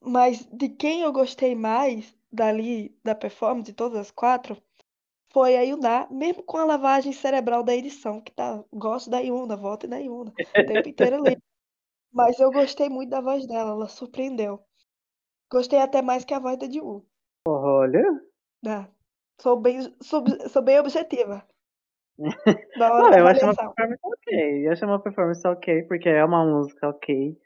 Mas 0.00 0.44
de 0.46 0.68
quem 0.68 1.02
eu 1.02 1.12
gostei 1.12 1.54
mais 1.54 2.12
dali, 2.32 2.98
da 3.04 3.14
performance, 3.14 3.70
de 3.70 3.72
todas 3.72 3.96
as 3.96 4.10
quatro, 4.10 4.60
foi 5.32 5.56
a 5.56 5.62
Yuna, 5.62 6.06
mesmo 6.10 6.42
com 6.42 6.58
a 6.58 6.64
lavagem 6.64 7.12
cerebral 7.12 7.62
da 7.62 7.74
edição, 7.74 8.20
que 8.20 8.32
tá, 8.32 8.62
gosto 8.72 9.10
da 9.10 9.18
Yuna, 9.18 9.56
volta 9.56 9.88
da 9.88 9.96
Yuna, 9.96 10.32
o 10.32 10.66
tempo 10.66 10.88
inteiro 10.88 11.16
ali. 11.16 11.36
Mas 12.12 12.38
eu 12.38 12.50
gostei 12.50 12.90
muito 12.90 13.08
da 13.08 13.22
voz 13.22 13.46
dela, 13.46 13.70
ela 13.70 13.88
surpreendeu. 13.88 14.60
Gostei 15.50 15.78
até 15.78 16.02
mais 16.02 16.24
que 16.24 16.34
a 16.34 16.38
voz 16.38 16.58
da 16.58 16.66
Diu. 16.66 17.06
olha. 17.46 18.02
né? 18.62 18.88
Sou 19.40 19.58
bem, 19.58 19.80
sou, 20.02 20.22
sou 20.48 20.62
bem 20.62 20.78
objetiva. 20.78 21.42
Da 22.78 23.18
eu 23.18 23.26
acho 23.26 23.44
uma 23.44 23.54
performance 23.54 24.00
ok. 24.02 24.66
Eu 24.66 24.72
acho 24.72 24.84
uma 24.84 25.02
performance 25.02 25.48
ok, 25.48 25.82
porque 25.84 26.08
é 26.08 26.24
uma 26.24 26.44
música 26.44 26.88
ok. 26.88 27.36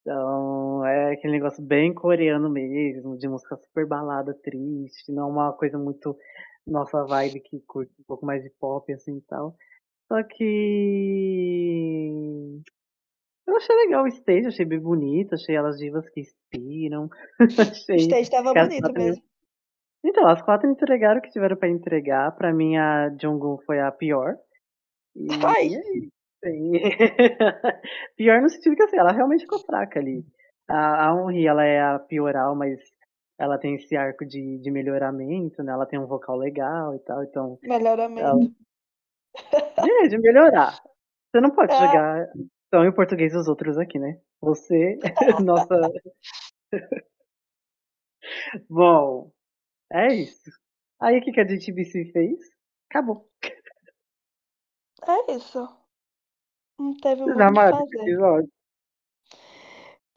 Então, 0.00 0.84
é 0.84 1.12
aquele 1.12 1.32
negócio 1.32 1.62
bem 1.62 1.92
coreano 1.92 2.48
mesmo, 2.48 3.16
de 3.16 3.28
música 3.28 3.56
super 3.56 3.86
balada, 3.86 4.34
triste, 4.34 5.10
não 5.10 5.24
é 5.24 5.26
uma 5.26 5.52
coisa 5.52 5.76
muito 5.78 6.16
nossa 6.66 7.04
vibe 7.04 7.40
que 7.40 7.60
curte 7.60 7.92
um 8.00 8.04
pouco 8.04 8.26
mais 8.26 8.42
de 8.42 8.50
pop 8.58 8.92
assim 8.92 9.18
e 9.18 9.22
tal. 9.22 9.56
Só 10.08 10.22
que 10.22 11.42
eu 13.46 13.56
achei 13.56 13.76
legal 13.76 14.04
o 14.04 14.08
stage, 14.08 14.46
achei 14.46 14.64
bem 14.64 14.80
bonito, 14.80 15.34
achei 15.34 15.54
elas 15.54 15.78
divas 15.78 16.08
que 16.10 16.20
inspiram. 16.20 17.08
O 17.40 17.44
achei 17.62 17.96
stage 17.96 18.30
tava 18.30 18.50
as 18.50 18.68
bonito 18.68 18.82
quatro 18.82 19.02
mesmo. 19.02 19.22
Então, 20.04 20.28
as 20.28 20.42
quatro 20.42 20.70
entregaram 20.70 21.18
o 21.18 21.22
que 21.22 21.30
tiveram 21.30 21.56
pra 21.56 21.68
entregar. 21.68 22.30
Pra 22.36 22.52
mim, 22.52 22.76
a 22.76 23.10
Jungkook 23.20 23.64
foi 23.64 23.80
a 23.80 23.90
pior. 23.90 24.36
E 25.16 25.26
é 25.32 25.32
pior 28.16 28.40
no 28.40 28.48
sentido 28.48 28.76
que 28.76 28.82
assim, 28.82 28.98
ela 28.98 29.12
realmente 29.12 29.40
ficou 29.42 29.58
fraca 29.60 29.98
ali. 29.98 30.24
A, 30.68 31.10
a 31.10 31.14
Henri, 31.14 31.46
ela 31.46 31.64
é 31.64 31.80
a 31.80 31.98
pioral, 31.98 32.54
mas 32.54 32.78
ela 33.38 33.58
tem 33.58 33.74
esse 33.74 33.96
arco 33.96 34.24
de, 34.24 34.58
de 34.58 34.70
melhoramento, 34.70 35.62
né? 35.62 35.72
Ela 35.72 35.86
tem 35.86 35.98
um 35.98 36.06
vocal 36.06 36.36
legal 36.36 36.94
e 36.94 36.98
tal, 37.00 37.22
então. 37.22 37.58
Ela, 37.62 37.78
melhoramento. 37.78 38.54
de, 40.10 40.18
melhorar. 40.18 40.80
Você 41.30 41.40
não 41.40 41.50
pode 41.50 41.74
É. 41.74 41.78
jogar 41.78 42.28
tão 42.70 42.84
em 42.84 42.92
português 42.92 43.34
os 43.34 43.46
outros 43.46 43.76
aqui, 43.78 43.98
né? 43.98 44.18
Você, 44.40 44.98
nossa. 45.44 45.92
Bom, 48.68 49.30
é 49.92 50.14
isso. 50.14 50.50
Aí 51.00 51.18
o 51.18 51.22
que, 51.22 51.32
que 51.32 51.40
a 51.40 51.44
DTBC 51.44 52.06
fez? 52.12 52.38
Acabou. 52.90 53.28
É 55.06 55.32
isso. 55.32 55.68
Não 56.78 56.96
teve 56.96 57.22
muito 57.22 57.34
o 57.34 57.36
que 57.36 57.54
fazer. 57.54 58.00
episódio? 58.02 58.55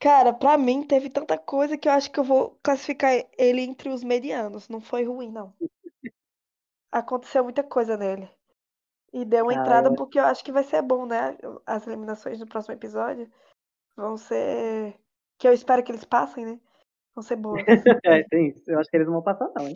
Cara, 0.00 0.32
pra 0.32 0.56
mim 0.56 0.82
teve 0.82 1.10
tanta 1.10 1.36
coisa 1.36 1.76
que 1.76 1.86
eu 1.86 1.92
acho 1.92 2.10
que 2.10 2.18
eu 2.18 2.24
vou 2.24 2.58
classificar 2.62 3.12
ele 3.36 3.60
entre 3.60 3.90
os 3.90 4.02
medianos. 4.02 4.66
Não 4.66 4.80
foi 4.80 5.04
ruim, 5.04 5.30
não. 5.30 5.54
Aconteceu 6.90 7.44
muita 7.44 7.62
coisa 7.62 7.98
nele. 7.98 8.28
E 9.12 9.26
deu 9.26 9.44
uma 9.44 9.52
Ah, 9.52 9.56
entrada 9.56 9.94
porque 9.94 10.18
eu 10.18 10.24
acho 10.24 10.42
que 10.42 10.50
vai 10.52 10.64
ser 10.64 10.80
bom, 10.80 11.04
né? 11.04 11.36
As 11.66 11.86
eliminações 11.86 12.38
do 12.38 12.46
próximo 12.46 12.74
episódio 12.74 13.30
vão 13.94 14.16
ser. 14.16 14.98
Que 15.38 15.46
eu 15.46 15.52
espero 15.52 15.82
que 15.82 15.92
eles 15.92 16.04
passem, 16.04 16.46
né? 16.46 16.60
Vão 17.14 17.22
ser 17.22 17.36
boas. 17.36 17.62
é, 18.04 18.22
tem 18.24 18.48
isso. 18.48 18.70
Eu 18.70 18.78
acho 18.78 18.88
que 18.88 18.96
eles 18.96 19.06
não 19.06 19.14
vão 19.14 19.22
passar, 19.22 19.50
não, 19.54 19.68
hein? 19.68 19.74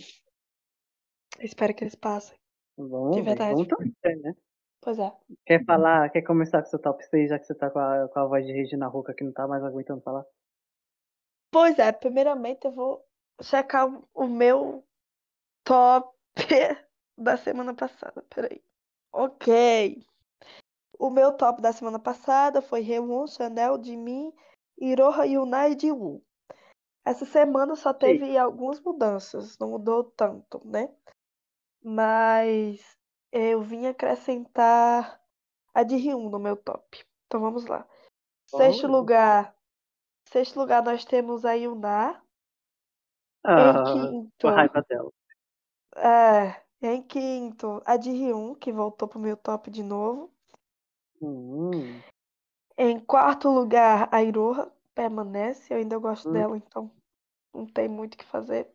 Eu 1.38 1.44
espero 1.44 1.74
que 1.74 1.84
eles 1.84 1.94
passem. 1.94 2.38
Vamos 2.78 3.16
De 3.16 3.22
ver. 3.22 3.30
verdade. 3.30 3.52
Vamos 3.52 3.68
torcer, 3.68 4.20
né? 4.20 4.34
Pois 4.85 4.99
é. 4.99 5.11
Quer 5.47 5.64
falar, 5.64 6.11
quer 6.11 6.20
começar 6.20 6.62
com 6.62 6.68
seu 6.68 6.79
top 6.79 7.03
6, 7.07 7.31
já 7.31 7.38
que 7.38 7.47
você 7.47 7.55
tá 7.55 7.70
com 7.70 7.79
a, 7.79 8.07
com 8.07 8.18
a 8.20 8.27
voz 8.27 8.44
de 8.47 8.53
Regina 8.53 8.87
Roca 8.87 9.14
que 9.14 9.25
não 9.25 9.33
tá 9.33 9.49
mais 9.49 9.64
aguentando 9.64 10.03
falar? 10.03 10.27
Pois 11.51 11.79
é, 11.79 11.90
primeiramente 11.90 12.66
eu 12.66 12.73
vou 12.73 13.03
checar 13.40 13.88
o- 14.12 14.27
meu 14.29 14.85
top 15.64 16.14
da 17.16 17.38
semana 17.38 17.73
passada. 17.73 18.23
Peraí. 18.29 18.62
Ok. 19.11 20.05
O 20.99 21.09
meu 21.09 21.33
top 21.33 21.62
da 21.62 21.73
semana 21.73 21.99
passada 21.99 22.61
foi 22.61 22.81
Rewon, 22.81 23.27
Chanel, 23.27 23.83
Jimin, 23.83 24.33
Iroha, 24.79 25.25
Yuna 25.25 25.68
e 25.68 25.79
Jiwoo. 25.79 26.23
Essa 27.07 27.25
semana 27.25 27.75
só 27.75 27.94
teve 27.94 28.37
algumas 28.37 28.81
mudanças, 28.81 29.59
não 29.59 29.70
mudou 29.70 30.05
tanto, 30.05 30.61
né? 30.66 30.92
Mas 31.83 32.99
eu 33.35 33.61
vim 33.61 33.87
acrescentar 33.87 35.20
a 35.75 35.83
de 35.83 35.97
Ryun 35.97 36.31
no 36.31 36.38
meu 36.38 36.57
top. 36.57 37.05
Então 37.27 37.40
vamos 37.40 37.66
lá. 37.66 37.85
Sexto 38.49 38.85
Olha. 38.85 38.92
lugar. 38.97 39.57
Sexto 40.29 40.57
lugar 40.59 40.85
nós 40.85 41.05
temos 41.05 41.44
a 41.44 41.53
Yuna. 41.55 42.23
Ah, 43.42 43.61
Em 43.61 43.92
quinto. 43.92 44.49
raiva 44.49 44.83
dela. 44.88 45.11
É, 45.97 46.62
em 46.81 47.03
quinto, 47.03 47.83
a 47.85 47.97
de 47.97 48.11
Ryun, 48.11 48.55
que 48.55 48.73
voltou 48.73 49.09
pro 49.09 49.18
meu 49.18 49.37
top 49.37 49.68
de 49.70 49.83
novo. 49.83 50.33
Hum, 51.20 52.01
Em 52.79 53.01
quarto 53.01 53.49
lugar, 53.49 54.09
a 54.12 54.23
Iroha 54.23 54.70
permanece. 54.94 55.73
Eu 55.73 55.79
ainda 55.79 55.99
gosto 55.99 56.29
Hum. 56.29 56.33
dela, 56.33 56.57
então 56.57 56.90
não 57.53 57.66
tem 57.66 57.88
muito 57.88 58.14
o 58.14 58.16
que 58.16 58.25
fazer. 58.25 58.70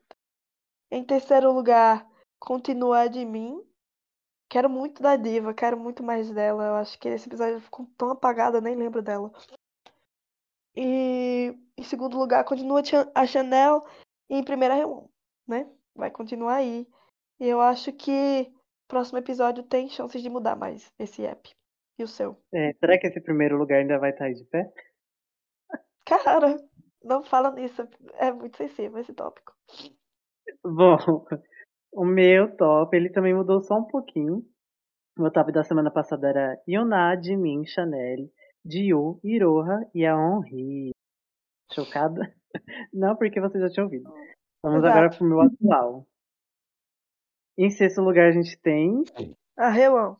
Em 0.92 1.04
terceiro 1.04 1.52
lugar, 1.52 2.06
continua 2.40 3.02
a 3.02 3.08
de 3.08 3.24
mim. 3.24 3.66
Quero 4.50 4.68
muito 4.68 5.02
da 5.04 5.16
Diva, 5.16 5.54
quero 5.54 5.78
muito 5.78 6.02
mais 6.02 6.32
dela. 6.32 6.66
Eu 6.66 6.76
acho 6.76 6.98
que 7.00 7.08
esse 7.08 7.30
episódio 7.30 7.62
ficou 7.62 7.86
tão 7.98 8.10
apagado, 8.10 8.58
eu 8.58 8.62
nem 8.62 8.76
lembro 8.76 9.02
dela. 9.02 9.32
E 10.76 11.56
em 11.78 11.84
segundo 11.84 12.18
lugar, 12.18 12.44
continua 12.44 12.82
a 13.14 13.26
Chanel. 13.28 13.86
E 14.30 14.36
em 14.38 14.44
primeira, 14.44 14.74
a 14.74 14.78
Rewon, 14.78 15.08
né? 15.48 15.70
Vai 15.96 16.10
continuar 16.10 16.56
aí. 16.56 16.88
E 17.40 17.48
eu 17.48 17.62
acho 17.62 17.94
que 17.94 18.52
próximo 18.88 19.20
episódio 19.20 19.64
tem 19.64 19.88
chances 19.88 20.22
de 20.22 20.30
mudar 20.30 20.56
mais 20.56 20.92
esse 20.98 21.26
app. 21.26 21.56
E 21.98 22.04
o 22.04 22.08
seu? 22.08 22.36
é, 22.54 22.74
será 22.80 22.98
que 22.98 23.08
esse 23.08 23.22
primeiro 23.22 23.58
lugar 23.58 23.80
ainda 23.80 24.00
vai 24.00 24.12
estar 24.12 24.26
aí 24.26 24.34
de 24.34 24.46
pé? 24.46 24.72
Cara, 26.06 26.58
não 27.04 27.24
fala 27.24 27.52
nisso. 27.52 27.88
É 28.14 28.32
muito 28.32 28.58
sensível 28.58 29.00
esse 29.00 29.14
tópico. 29.14 29.54
Bom, 30.64 30.98
o 31.92 32.06
meu 32.06 32.56
top, 32.56 32.96
ele 32.96 33.10
também 33.10 33.34
mudou 33.34 33.62
só 33.62 33.78
um 33.78 33.86
pouquinho. 33.86 34.46
O 35.18 35.22
meu 35.22 35.32
top 35.32 35.52
da 35.52 35.64
semana 35.64 35.92
passada 35.92 36.28
era 36.30 36.62
Yuna, 36.68 37.20
Jimin, 37.22 37.66
Chanel, 37.66 38.30
Jiu, 38.66 39.20
Iroha 39.24 39.86
e 39.94 40.06
a 40.06 40.14
Henri. 40.14 40.92
Chocada? 41.74 42.34
Não, 42.94 43.16
porque 43.16 43.40
você 43.42 43.60
já 43.60 43.70
tinha 43.70 43.84
ouvido. 43.84 44.10
Vamos 44.64 44.80
Exato. 44.80 44.98
agora 44.98 45.10
pro 45.16 45.26
meu 45.26 45.42
atual. 45.42 46.06
Em 47.58 47.70
sexto 47.70 48.02
lugar 48.02 48.28
a 48.30 48.32
gente 48.32 48.58
tem 48.62 49.04
A 49.58 49.70
Rewon. 49.70 50.16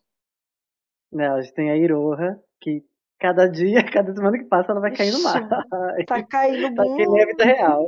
Não, 1.12 1.36
a 1.36 1.40
gente 1.42 1.54
tem 1.54 1.70
a 1.70 1.76
Iroha, 1.76 2.40
que 2.60 2.84
cada 3.18 3.48
dia, 3.48 3.80
cada 3.90 4.14
semana 4.14 4.38
que 4.38 4.44
passa, 4.44 4.72
ela 4.72 4.80
vai 4.80 4.94
caindo 4.94 5.14
Ixi, 5.16 5.24
mais. 5.24 5.48
Tá 6.06 6.22
caindo 6.26 6.74
Tá 6.76 6.82
que 6.84 7.06
nem 7.06 7.22
a 7.22 7.26
vida 7.26 7.44
muito. 7.44 7.56
real. 7.56 7.86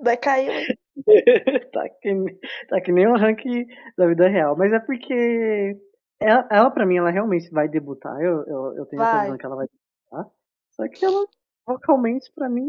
Vai 0.00 0.16
cair. 0.16 0.78
tá, 1.72 1.88
que, 2.00 2.12
nem- 2.14 2.38
tá 2.68 2.80
que 2.80 2.92
nem 2.92 3.06
o 3.06 3.16
ranking 3.16 3.66
da 3.96 4.06
vida 4.06 4.28
real. 4.28 4.56
Mas 4.56 4.72
é 4.72 4.78
porque 4.80 5.76
ela, 6.20 6.48
ela 6.50 6.70
pra 6.70 6.86
mim, 6.86 6.96
ela 6.98 7.10
realmente 7.10 7.50
vai 7.50 7.68
debutar. 7.68 8.20
Eu, 8.20 8.44
eu, 8.46 8.74
eu 8.76 8.86
tenho 8.86 9.02
Vai. 9.02 9.22
visão 9.22 9.38
que 9.38 9.46
ela 9.46 9.56
vai 9.56 9.66
debutar. 9.66 10.32
Só 10.72 10.88
que 10.88 11.04
ela, 11.04 11.26
vocalmente, 11.66 12.30
pra 12.34 12.48
mim, 12.48 12.64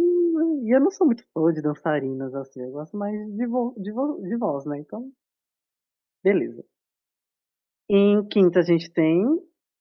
e 0.65 0.75
eu 0.75 0.79
não 0.79 0.91
sou 0.91 1.05
muito 1.07 1.23
fã 1.33 1.51
de 1.53 1.61
dançarinas, 1.61 2.33
assim. 2.35 2.61
Eu 2.61 2.71
gosto 2.71 2.97
mais 2.97 3.15
de, 3.35 3.45
vo, 3.47 3.73
de, 3.77 3.91
vo, 3.91 4.21
de 4.21 4.35
voz, 4.37 4.65
né? 4.65 4.79
Então, 4.79 5.11
beleza. 6.23 6.63
Em 7.89 8.23
quinta, 8.27 8.59
a 8.59 8.63
gente 8.63 8.91
tem 8.91 9.23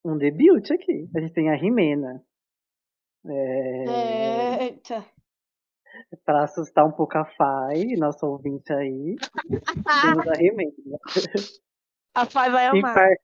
um 0.04 0.16
debut 0.16 0.70
aqui. 0.70 1.08
A 1.14 1.20
gente 1.20 1.32
tem 1.34 1.50
a 1.50 1.54
Rimena. 1.56 2.22
É, 3.26 4.64
Eita. 4.64 5.04
Pra 6.28 6.44
assustar 6.44 6.84
um 6.86 6.92
pouco 6.92 7.16
a 7.16 7.24
Fai, 7.24 7.84
nossa 7.96 8.26
ouvinte 8.26 8.70
aí, 8.70 9.16
temos 10.02 10.28
a 10.28 10.32
Rimena. 10.34 10.72
A 12.14 12.26
Fai 12.26 12.50
vai 12.50 12.66
Em 12.66 12.80
amar. 12.80 12.92
quarto, 12.92 13.22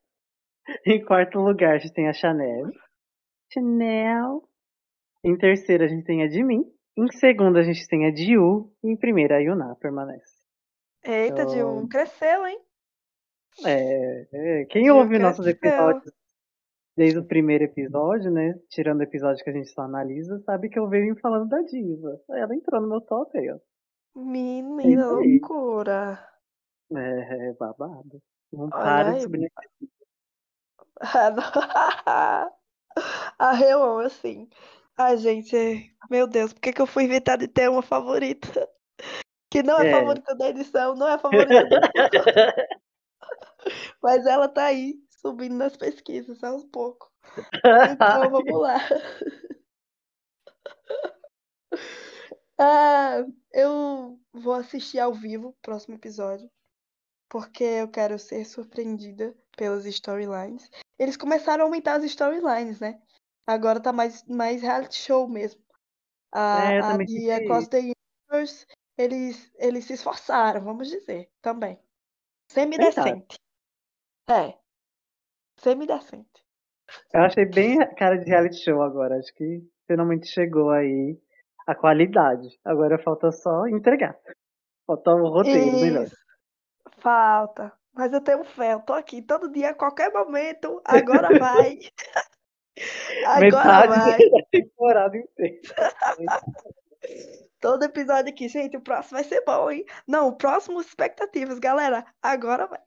em 0.87 1.05
quarto 1.05 1.39
lugar, 1.39 1.75
a 1.75 1.77
gente 1.77 1.93
tem 1.93 2.07
a 2.09 2.13
Chanel. 2.13 2.71
Chanel. 3.53 4.49
Em 5.23 5.37
terceiro, 5.37 5.83
a 5.83 5.87
gente 5.87 6.03
tem 6.03 6.23
a 6.23 6.27
Jimin. 6.27 6.63
Em 6.97 7.11
segundo, 7.11 7.59
a 7.59 7.61
gente 7.61 7.87
tem 7.87 8.07
a 8.07 8.15
Jiu. 8.15 8.73
E 8.83 8.89
em 8.89 8.97
primeiro, 8.97 9.35
a 9.35 9.37
Yuna 9.37 9.75
permanece. 9.75 10.33
Eita, 11.03 11.43
Então- 11.43 11.53
Dil, 11.53 11.87
cresceu, 11.87 12.47
hein? 12.47 12.59
É, 13.67 14.27
é, 14.33 14.65
quem 14.65 14.85
Jiu 14.85 14.95
ouve 14.97 15.19
nossos 15.19 15.45
cresceu. 15.45 15.69
episódios 15.69 16.11
desde 16.95 17.19
o 17.19 17.25
primeiro 17.25 17.63
episódio, 17.65 18.31
né? 18.31 18.53
Tirando 18.69 18.99
o 18.99 19.03
episódio 19.03 19.43
que 19.43 19.49
a 19.49 19.53
gente 19.53 19.69
só 19.69 19.81
analisa, 19.81 20.39
sabe 20.45 20.69
que 20.69 20.79
eu 20.79 20.87
venho 20.87 21.15
falando 21.19 21.49
da 21.49 21.61
diva. 21.61 22.19
Ela 22.29 22.55
entrou 22.55 22.81
no 22.81 22.87
meu 22.87 23.01
top 23.01 23.37
aí, 23.37 23.51
ó. 23.51 23.57
Menina, 24.15 25.11
loucura. 25.11 26.25
É, 26.95 27.49
é 27.49 27.53
babado. 27.53 28.21
Não 28.53 28.65
Olha 28.65 28.71
para 28.71 29.09
aí. 29.09 29.15
de 29.15 29.21
subir 29.23 29.39
nesse 29.39 29.51
A 33.37 33.51
Reon, 33.51 33.99
assim. 33.99 34.47
Ai, 34.97 35.17
gente, 35.17 35.93
meu 36.09 36.25
Deus, 36.25 36.53
por 36.53 36.61
que, 36.61 36.71
que 36.71 36.81
eu 36.81 36.87
fui 36.87 37.03
inventar 37.03 37.37
de 37.37 37.47
ter 37.49 37.69
uma 37.69 37.81
favorita? 37.81 38.47
Que 39.51 39.61
não 39.63 39.79
é, 39.79 39.87
É. 39.87 39.91
favorita 39.91 40.35
da 40.35 40.49
edição, 40.49 40.95
não 40.95 41.07
é 41.07 41.17
favorita 41.17 41.63
do... 41.63 41.75
Mas 44.03 44.25
ela 44.25 44.49
tá 44.49 44.65
aí, 44.65 44.95
subindo 45.25 45.55
nas 45.55 45.75
pesquisas 45.75 46.43
aos 46.43 46.63
poucos. 46.65 47.09
Então, 47.91 48.29
vamos 48.29 48.61
lá. 48.61 48.77
Ah, 52.59 53.25
eu 53.51 54.19
vou 54.31 54.53
assistir 54.53 54.99
ao 54.99 55.13
vivo 55.13 55.49
o 55.49 55.57
próximo 55.63 55.95
episódio, 55.95 56.49
porque 57.27 57.63
eu 57.63 57.87
quero 57.87 58.19
ser 58.19 58.45
surpreendida 58.45 59.35
pelas 59.57 59.85
storylines. 59.87 60.69
Eles 60.99 61.17
começaram 61.17 61.63
a 61.63 61.67
aumentar 61.67 61.95
as 61.95 62.03
storylines, 62.03 62.79
né? 62.79 63.01
Agora 63.47 63.81
tá 63.81 63.91
mais, 63.91 64.23
mais 64.25 64.61
reality 64.61 64.99
show 64.99 65.27
mesmo. 65.27 65.61
A, 66.31 66.71
É, 66.71 66.79
a 66.79 66.97
de 66.97 67.31
Across 67.31 67.67
the 67.69 67.93
Universe, 68.31 68.67
eles, 68.97 69.51
eles 69.55 69.85
se 69.85 69.93
esforçaram, 69.93 70.61
vamos 70.63 70.87
dizer, 70.87 71.31
também. 71.41 71.79
Semi-decente. 72.51 73.37
É. 74.29 74.64
Semi-decente. 75.65 76.45
Eu 77.11 77.21
achei 77.21 77.43
bem 77.43 77.79
cara 77.95 78.17
de 78.17 78.29
reality 78.29 78.57
show 78.57 78.83
agora. 78.83 79.17
Acho 79.17 79.33
que 79.33 79.67
finalmente 79.87 80.27
chegou 80.27 80.69
aí 80.69 81.19
a 81.65 81.73
qualidade. 81.73 82.47
Agora 82.63 83.01
falta 83.01 83.31
só 83.31 83.65
entregar. 83.65 84.15
Falta 84.85 85.09
o 85.15 85.27
roteiro 85.27 85.71
melhor. 85.71 86.03
Isso. 86.03 86.15
Falta. 86.99 87.73
Mas 87.95 88.13
eu 88.13 88.21
tenho 88.21 88.43
fé, 88.43 88.73
eu 88.73 88.81
tô 88.81 88.93
aqui 88.93 89.23
todo 89.23 89.51
dia, 89.51 89.71
a 89.71 89.73
qualquer 89.73 90.13
momento. 90.13 90.79
Agora 90.85 91.29
vai. 91.39 91.79
Agora 93.25 93.41
Metade 93.41 93.87
vai. 93.87 94.29
da 94.29 94.45
temporada 94.51 95.17
inteira. 95.17 95.61
Todo 97.59 97.85
episódio 97.85 98.31
aqui, 98.31 98.47
gente, 98.47 98.77
o 98.77 98.81
próximo 98.81 99.17
vai 99.17 99.23
ser 99.23 99.43
bom, 99.43 99.71
hein? 99.71 99.83
Não, 100.07 100.27
o 100.27 100.37
próximo 100.37 100.79
expectativas, 100.79 101.57
galera. 101.57 102.05
Agora 102.21 102.67
vai. 102.67 102.81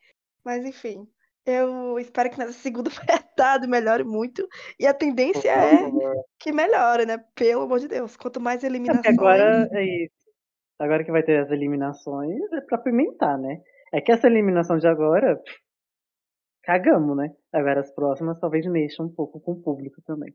Mas 0.44 0.64
enfim, 0.64 1.08
eu 1.48 1.98
espero 1.98 2.30
que 2.30 2.38
nessa 2.38 2.52
segunda 2.52 2.90
metade 3.08 3.66
melhore 3.66 4.04
muito. 4.04 4.46
E 4.78 4.86
a 4.86 4.92
tendência 4.92 5.50
é 5.50 5.90
que 6.38 6.52
melhore, 6.52 7.06
né? 7.06 7.18
Pelo 7.34 7.62
amor 7.62 7.80
de 7.80 7.88
Deus. 7.88 8.16
Quanto 8.16 8.40
mais 8.40 8.62
É 8.62 8.66
eliminações. 8.66 9.06
agora 9.06 9.68
é 9.72 10.04
isso. 10.04 10.14
Agora 10.78 11.04
que 11.04 11.10
vai 11.10 11.22
ter 11.22 11.42
as 11.42 11.50
eliminações, 11.50 12.40
é 12.52 12.60
pra 12.60 12.78
pimentar, 12.78 13.38
né? 13.38 13.60
É 13.92 14.00
que 14.00 14.12
essa 14.12 14.26
eliminação 14.26 14.78
de 14.78 14.86
agora, 14.86 15.40
cagamos, 16.62 17.16
né? 17.16 17.34
Agora 17.52 17.80
as 17.80 17.90
próximas 17.92 18.38
talvez 18.38 18.66
mexam 18.66 19.06
um 19.06 19.12
pouco 19.14 19.40
com 19.40 19.52
o 19.52 19.62
público 19.62 20.00
também. 20.02 20.34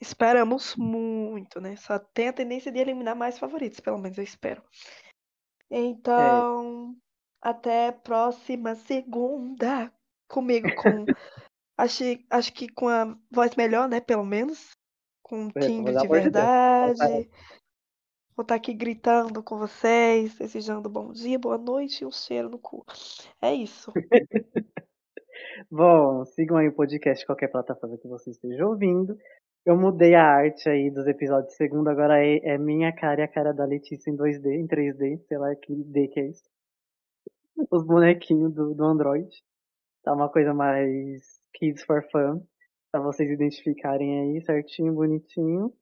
Esperamos 0.00 0.76
muito, 0.76 1.60
né? 1.60 1.76
Só 1.76 1.98
tem 1.98 2.28
a 2.28 2.32
tendência 2.32 2.70
de 2.70 2.78
eliminar 2.78 3.16
mais 3.16 3.38
favoritos, 3.38 3.80
pelo 3.80 3.98
menos 3.98 4.16
eu 4.16 4.24
espero. 4.24 4.62
Então, 5.70 6.94
até 7.40 7.92
próxima 7.92 8.74
segunda. 8.74 9.92
Comigo, 10.28 10.68
com. 10.76 11.06
acho, 11.76 12.04
acho 12.28 12.52
que 12.52 12.68
com 12.68 12.88
a 12.88 13.16
voz 13.30 13.54
melhor, 13.56 13.88
né? 13.88 14.00
Pelo 14.00 14.24
menos. 14.24 14.70
Com 15.22 15.44
um 15.44 15.50
É, 15.54 15.60
timbre 15.60 15.96
de 15.96 16.08
verdade. 16.08 17.30
Vou 18.36 18.42
estar 18.42 18.54
aqui 18.54 18.72
gritando 18.72 19.42
com 19.42 19.58
vocês, 19.58 20.38
desejando 20.38 20.88
bom 20.88 21.12
dia, 21.12 21.38
boa 21.38 21.58
noite 21.58 22.02
e 22.02 22.06
um 22.06 22.10
cheiro 22.10 22.48
no 22.48 22.58
cu. 22.58 22.84
É 23.40 23.52
isso. 23.52 23.92
Bom, 25.70 26.24
sigam 26.24 26.56
aí 26.56 26.68
o 26.68 26.72
podcast 26.72 27.24
qualquer 27.26 27.48
plataforma 27.48 27.98
que 27.98 28.08
você 28.08 28.30
esteja 28.30 28.66
ouvindo. 28.66 29.16
Eu 29.64 29.76
mudei 29.76 30.14
a 30.14 30.24
arte 30.24 30.68
aí 30.68 30.90
dos 30.90 31.06
episódios 31.06 31.52
de 31.52 31.56
segunda, 31.56 31.90
agora 31.90 32.24
é, 32.24 32.38
é 32.38 32.58
minha 32.58 32.90
cara 32.92 33.20
e 33.20 33.24
a 33.24 33.28
cara 33.28 33.52
da 33.52 33.66
Letícia 33.66 34.10
em 34.10 34.16
2D, 34.16 34.46
em 34.46 34.66
3D, 34.66 35.20
sei 35.28 35.36
lá 35.36 35.54
que 35.54 35.74
D 35.84 36.08
que 36.08 36.20
é 36.20 36.28
isso. 36.28 36.48
Os 37.70 37.84
bonequinhos 37.84 38.54
do, 38.54 38.74
do 38.74 38.84
Android. 38.84 39.28
Tá 40.02 40.14
uma 40.14 40.30
coisa 40.30 40.54
mais 40.54 41.22
kids 41.54 41.84
for 41.84 42.02
fun, 42.10 42.40
pra 42.90 43.00
vocês 43.00 43.30
identificarem 43.30 44.20
aí 44.20 44.42
certinho, 44.42 44.94
bonitinho. 44.94 45.72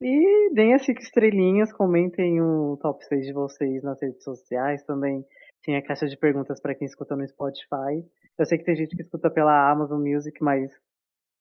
E 0.00 0.50
deem 0.54 0.74
as 0.74 0.84
cinco 0.84 1.00
estrelinhas, 1.00 1.72
comentem 1.72 2.40
o 2.40 2.76
top 2.78 3.04
6 3.04 3.26
de 3.26 3.32
vocês 3.32 3.82
nas 3.82 4.00
redes 4.00 4.24
sociais 4.24 4.82
também. 4.84 5.24
Tem 5.64 5.76
a 5.76 5.82
caixa 5.82 6.06
de 6.08 6.16
perguntas 6.16 6.60
para 6.60 6.74
quem 6.74 6.86
escuta 6.86 7.14
no 7.14 7.26
Spotify. 7.28 8.04
Eu 8.36 8.46
sei 8.46 8.58
que 8.58 8.64
tem 8.64 8.74
gente 8.74 8.96
que 8.96 9.02
escuta 9.02 9.30
pela 9.30 9.70
Amazon 9.70 10.02
Music, 10.02 10.42
mas 10.42 10.72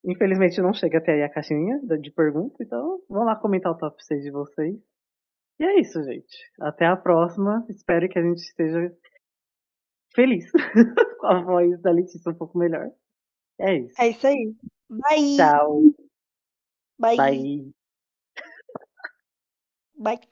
infelizmente 0.05 0.61
não 0.61 0.73
chega 0.73 0.99
até 0.99 1.13
aí 1.13 1.23
a 1.23 1.29
caixinha 1.29 1.79
de 1.99 2.11
perguntas. 2.11 2.59
Então, 2.61 3.01
vão 3.09 3.23
lá 3.23 3.35
comentar 3.35 3.71
o 3.71 3.77
top 3.77 3.95
6 4.05 4.21
de 4.21 4.31
vocês. 4.31 4.75
E 5.59 5.63
é 5.63 5.79
isso, 5.79 6.03
gente. 6.03 6.37
Até 6.59 6.85
a 6.85 6.95
próxima. 6.95 7.65
Espero 7.67 8.07
que 8.09 8.19
a 8.19 8.21
gente 8.21 8.39
esteja 8.39 8.91
feliz 10.13 10.51
com 11.19 11.27
a 11.27 11.41
voz 11.41 11.81
da 11.81 11.91
Letícia 11.91 12.31
um 12.31 12.35
pouco 12.35 12.57
melhor. 12.57 12.91
É 13.59 13.77
isso. 13.77 14.01
É 14.01 14.09
isso 14.09 14.27
aí. 14.27 14.55
Bye. 14.89 15.37
Tchau. 15.37 15.81
Bye. 16.97 17.17
Bye. 17.17 17.73
Bye. 19.97 20.31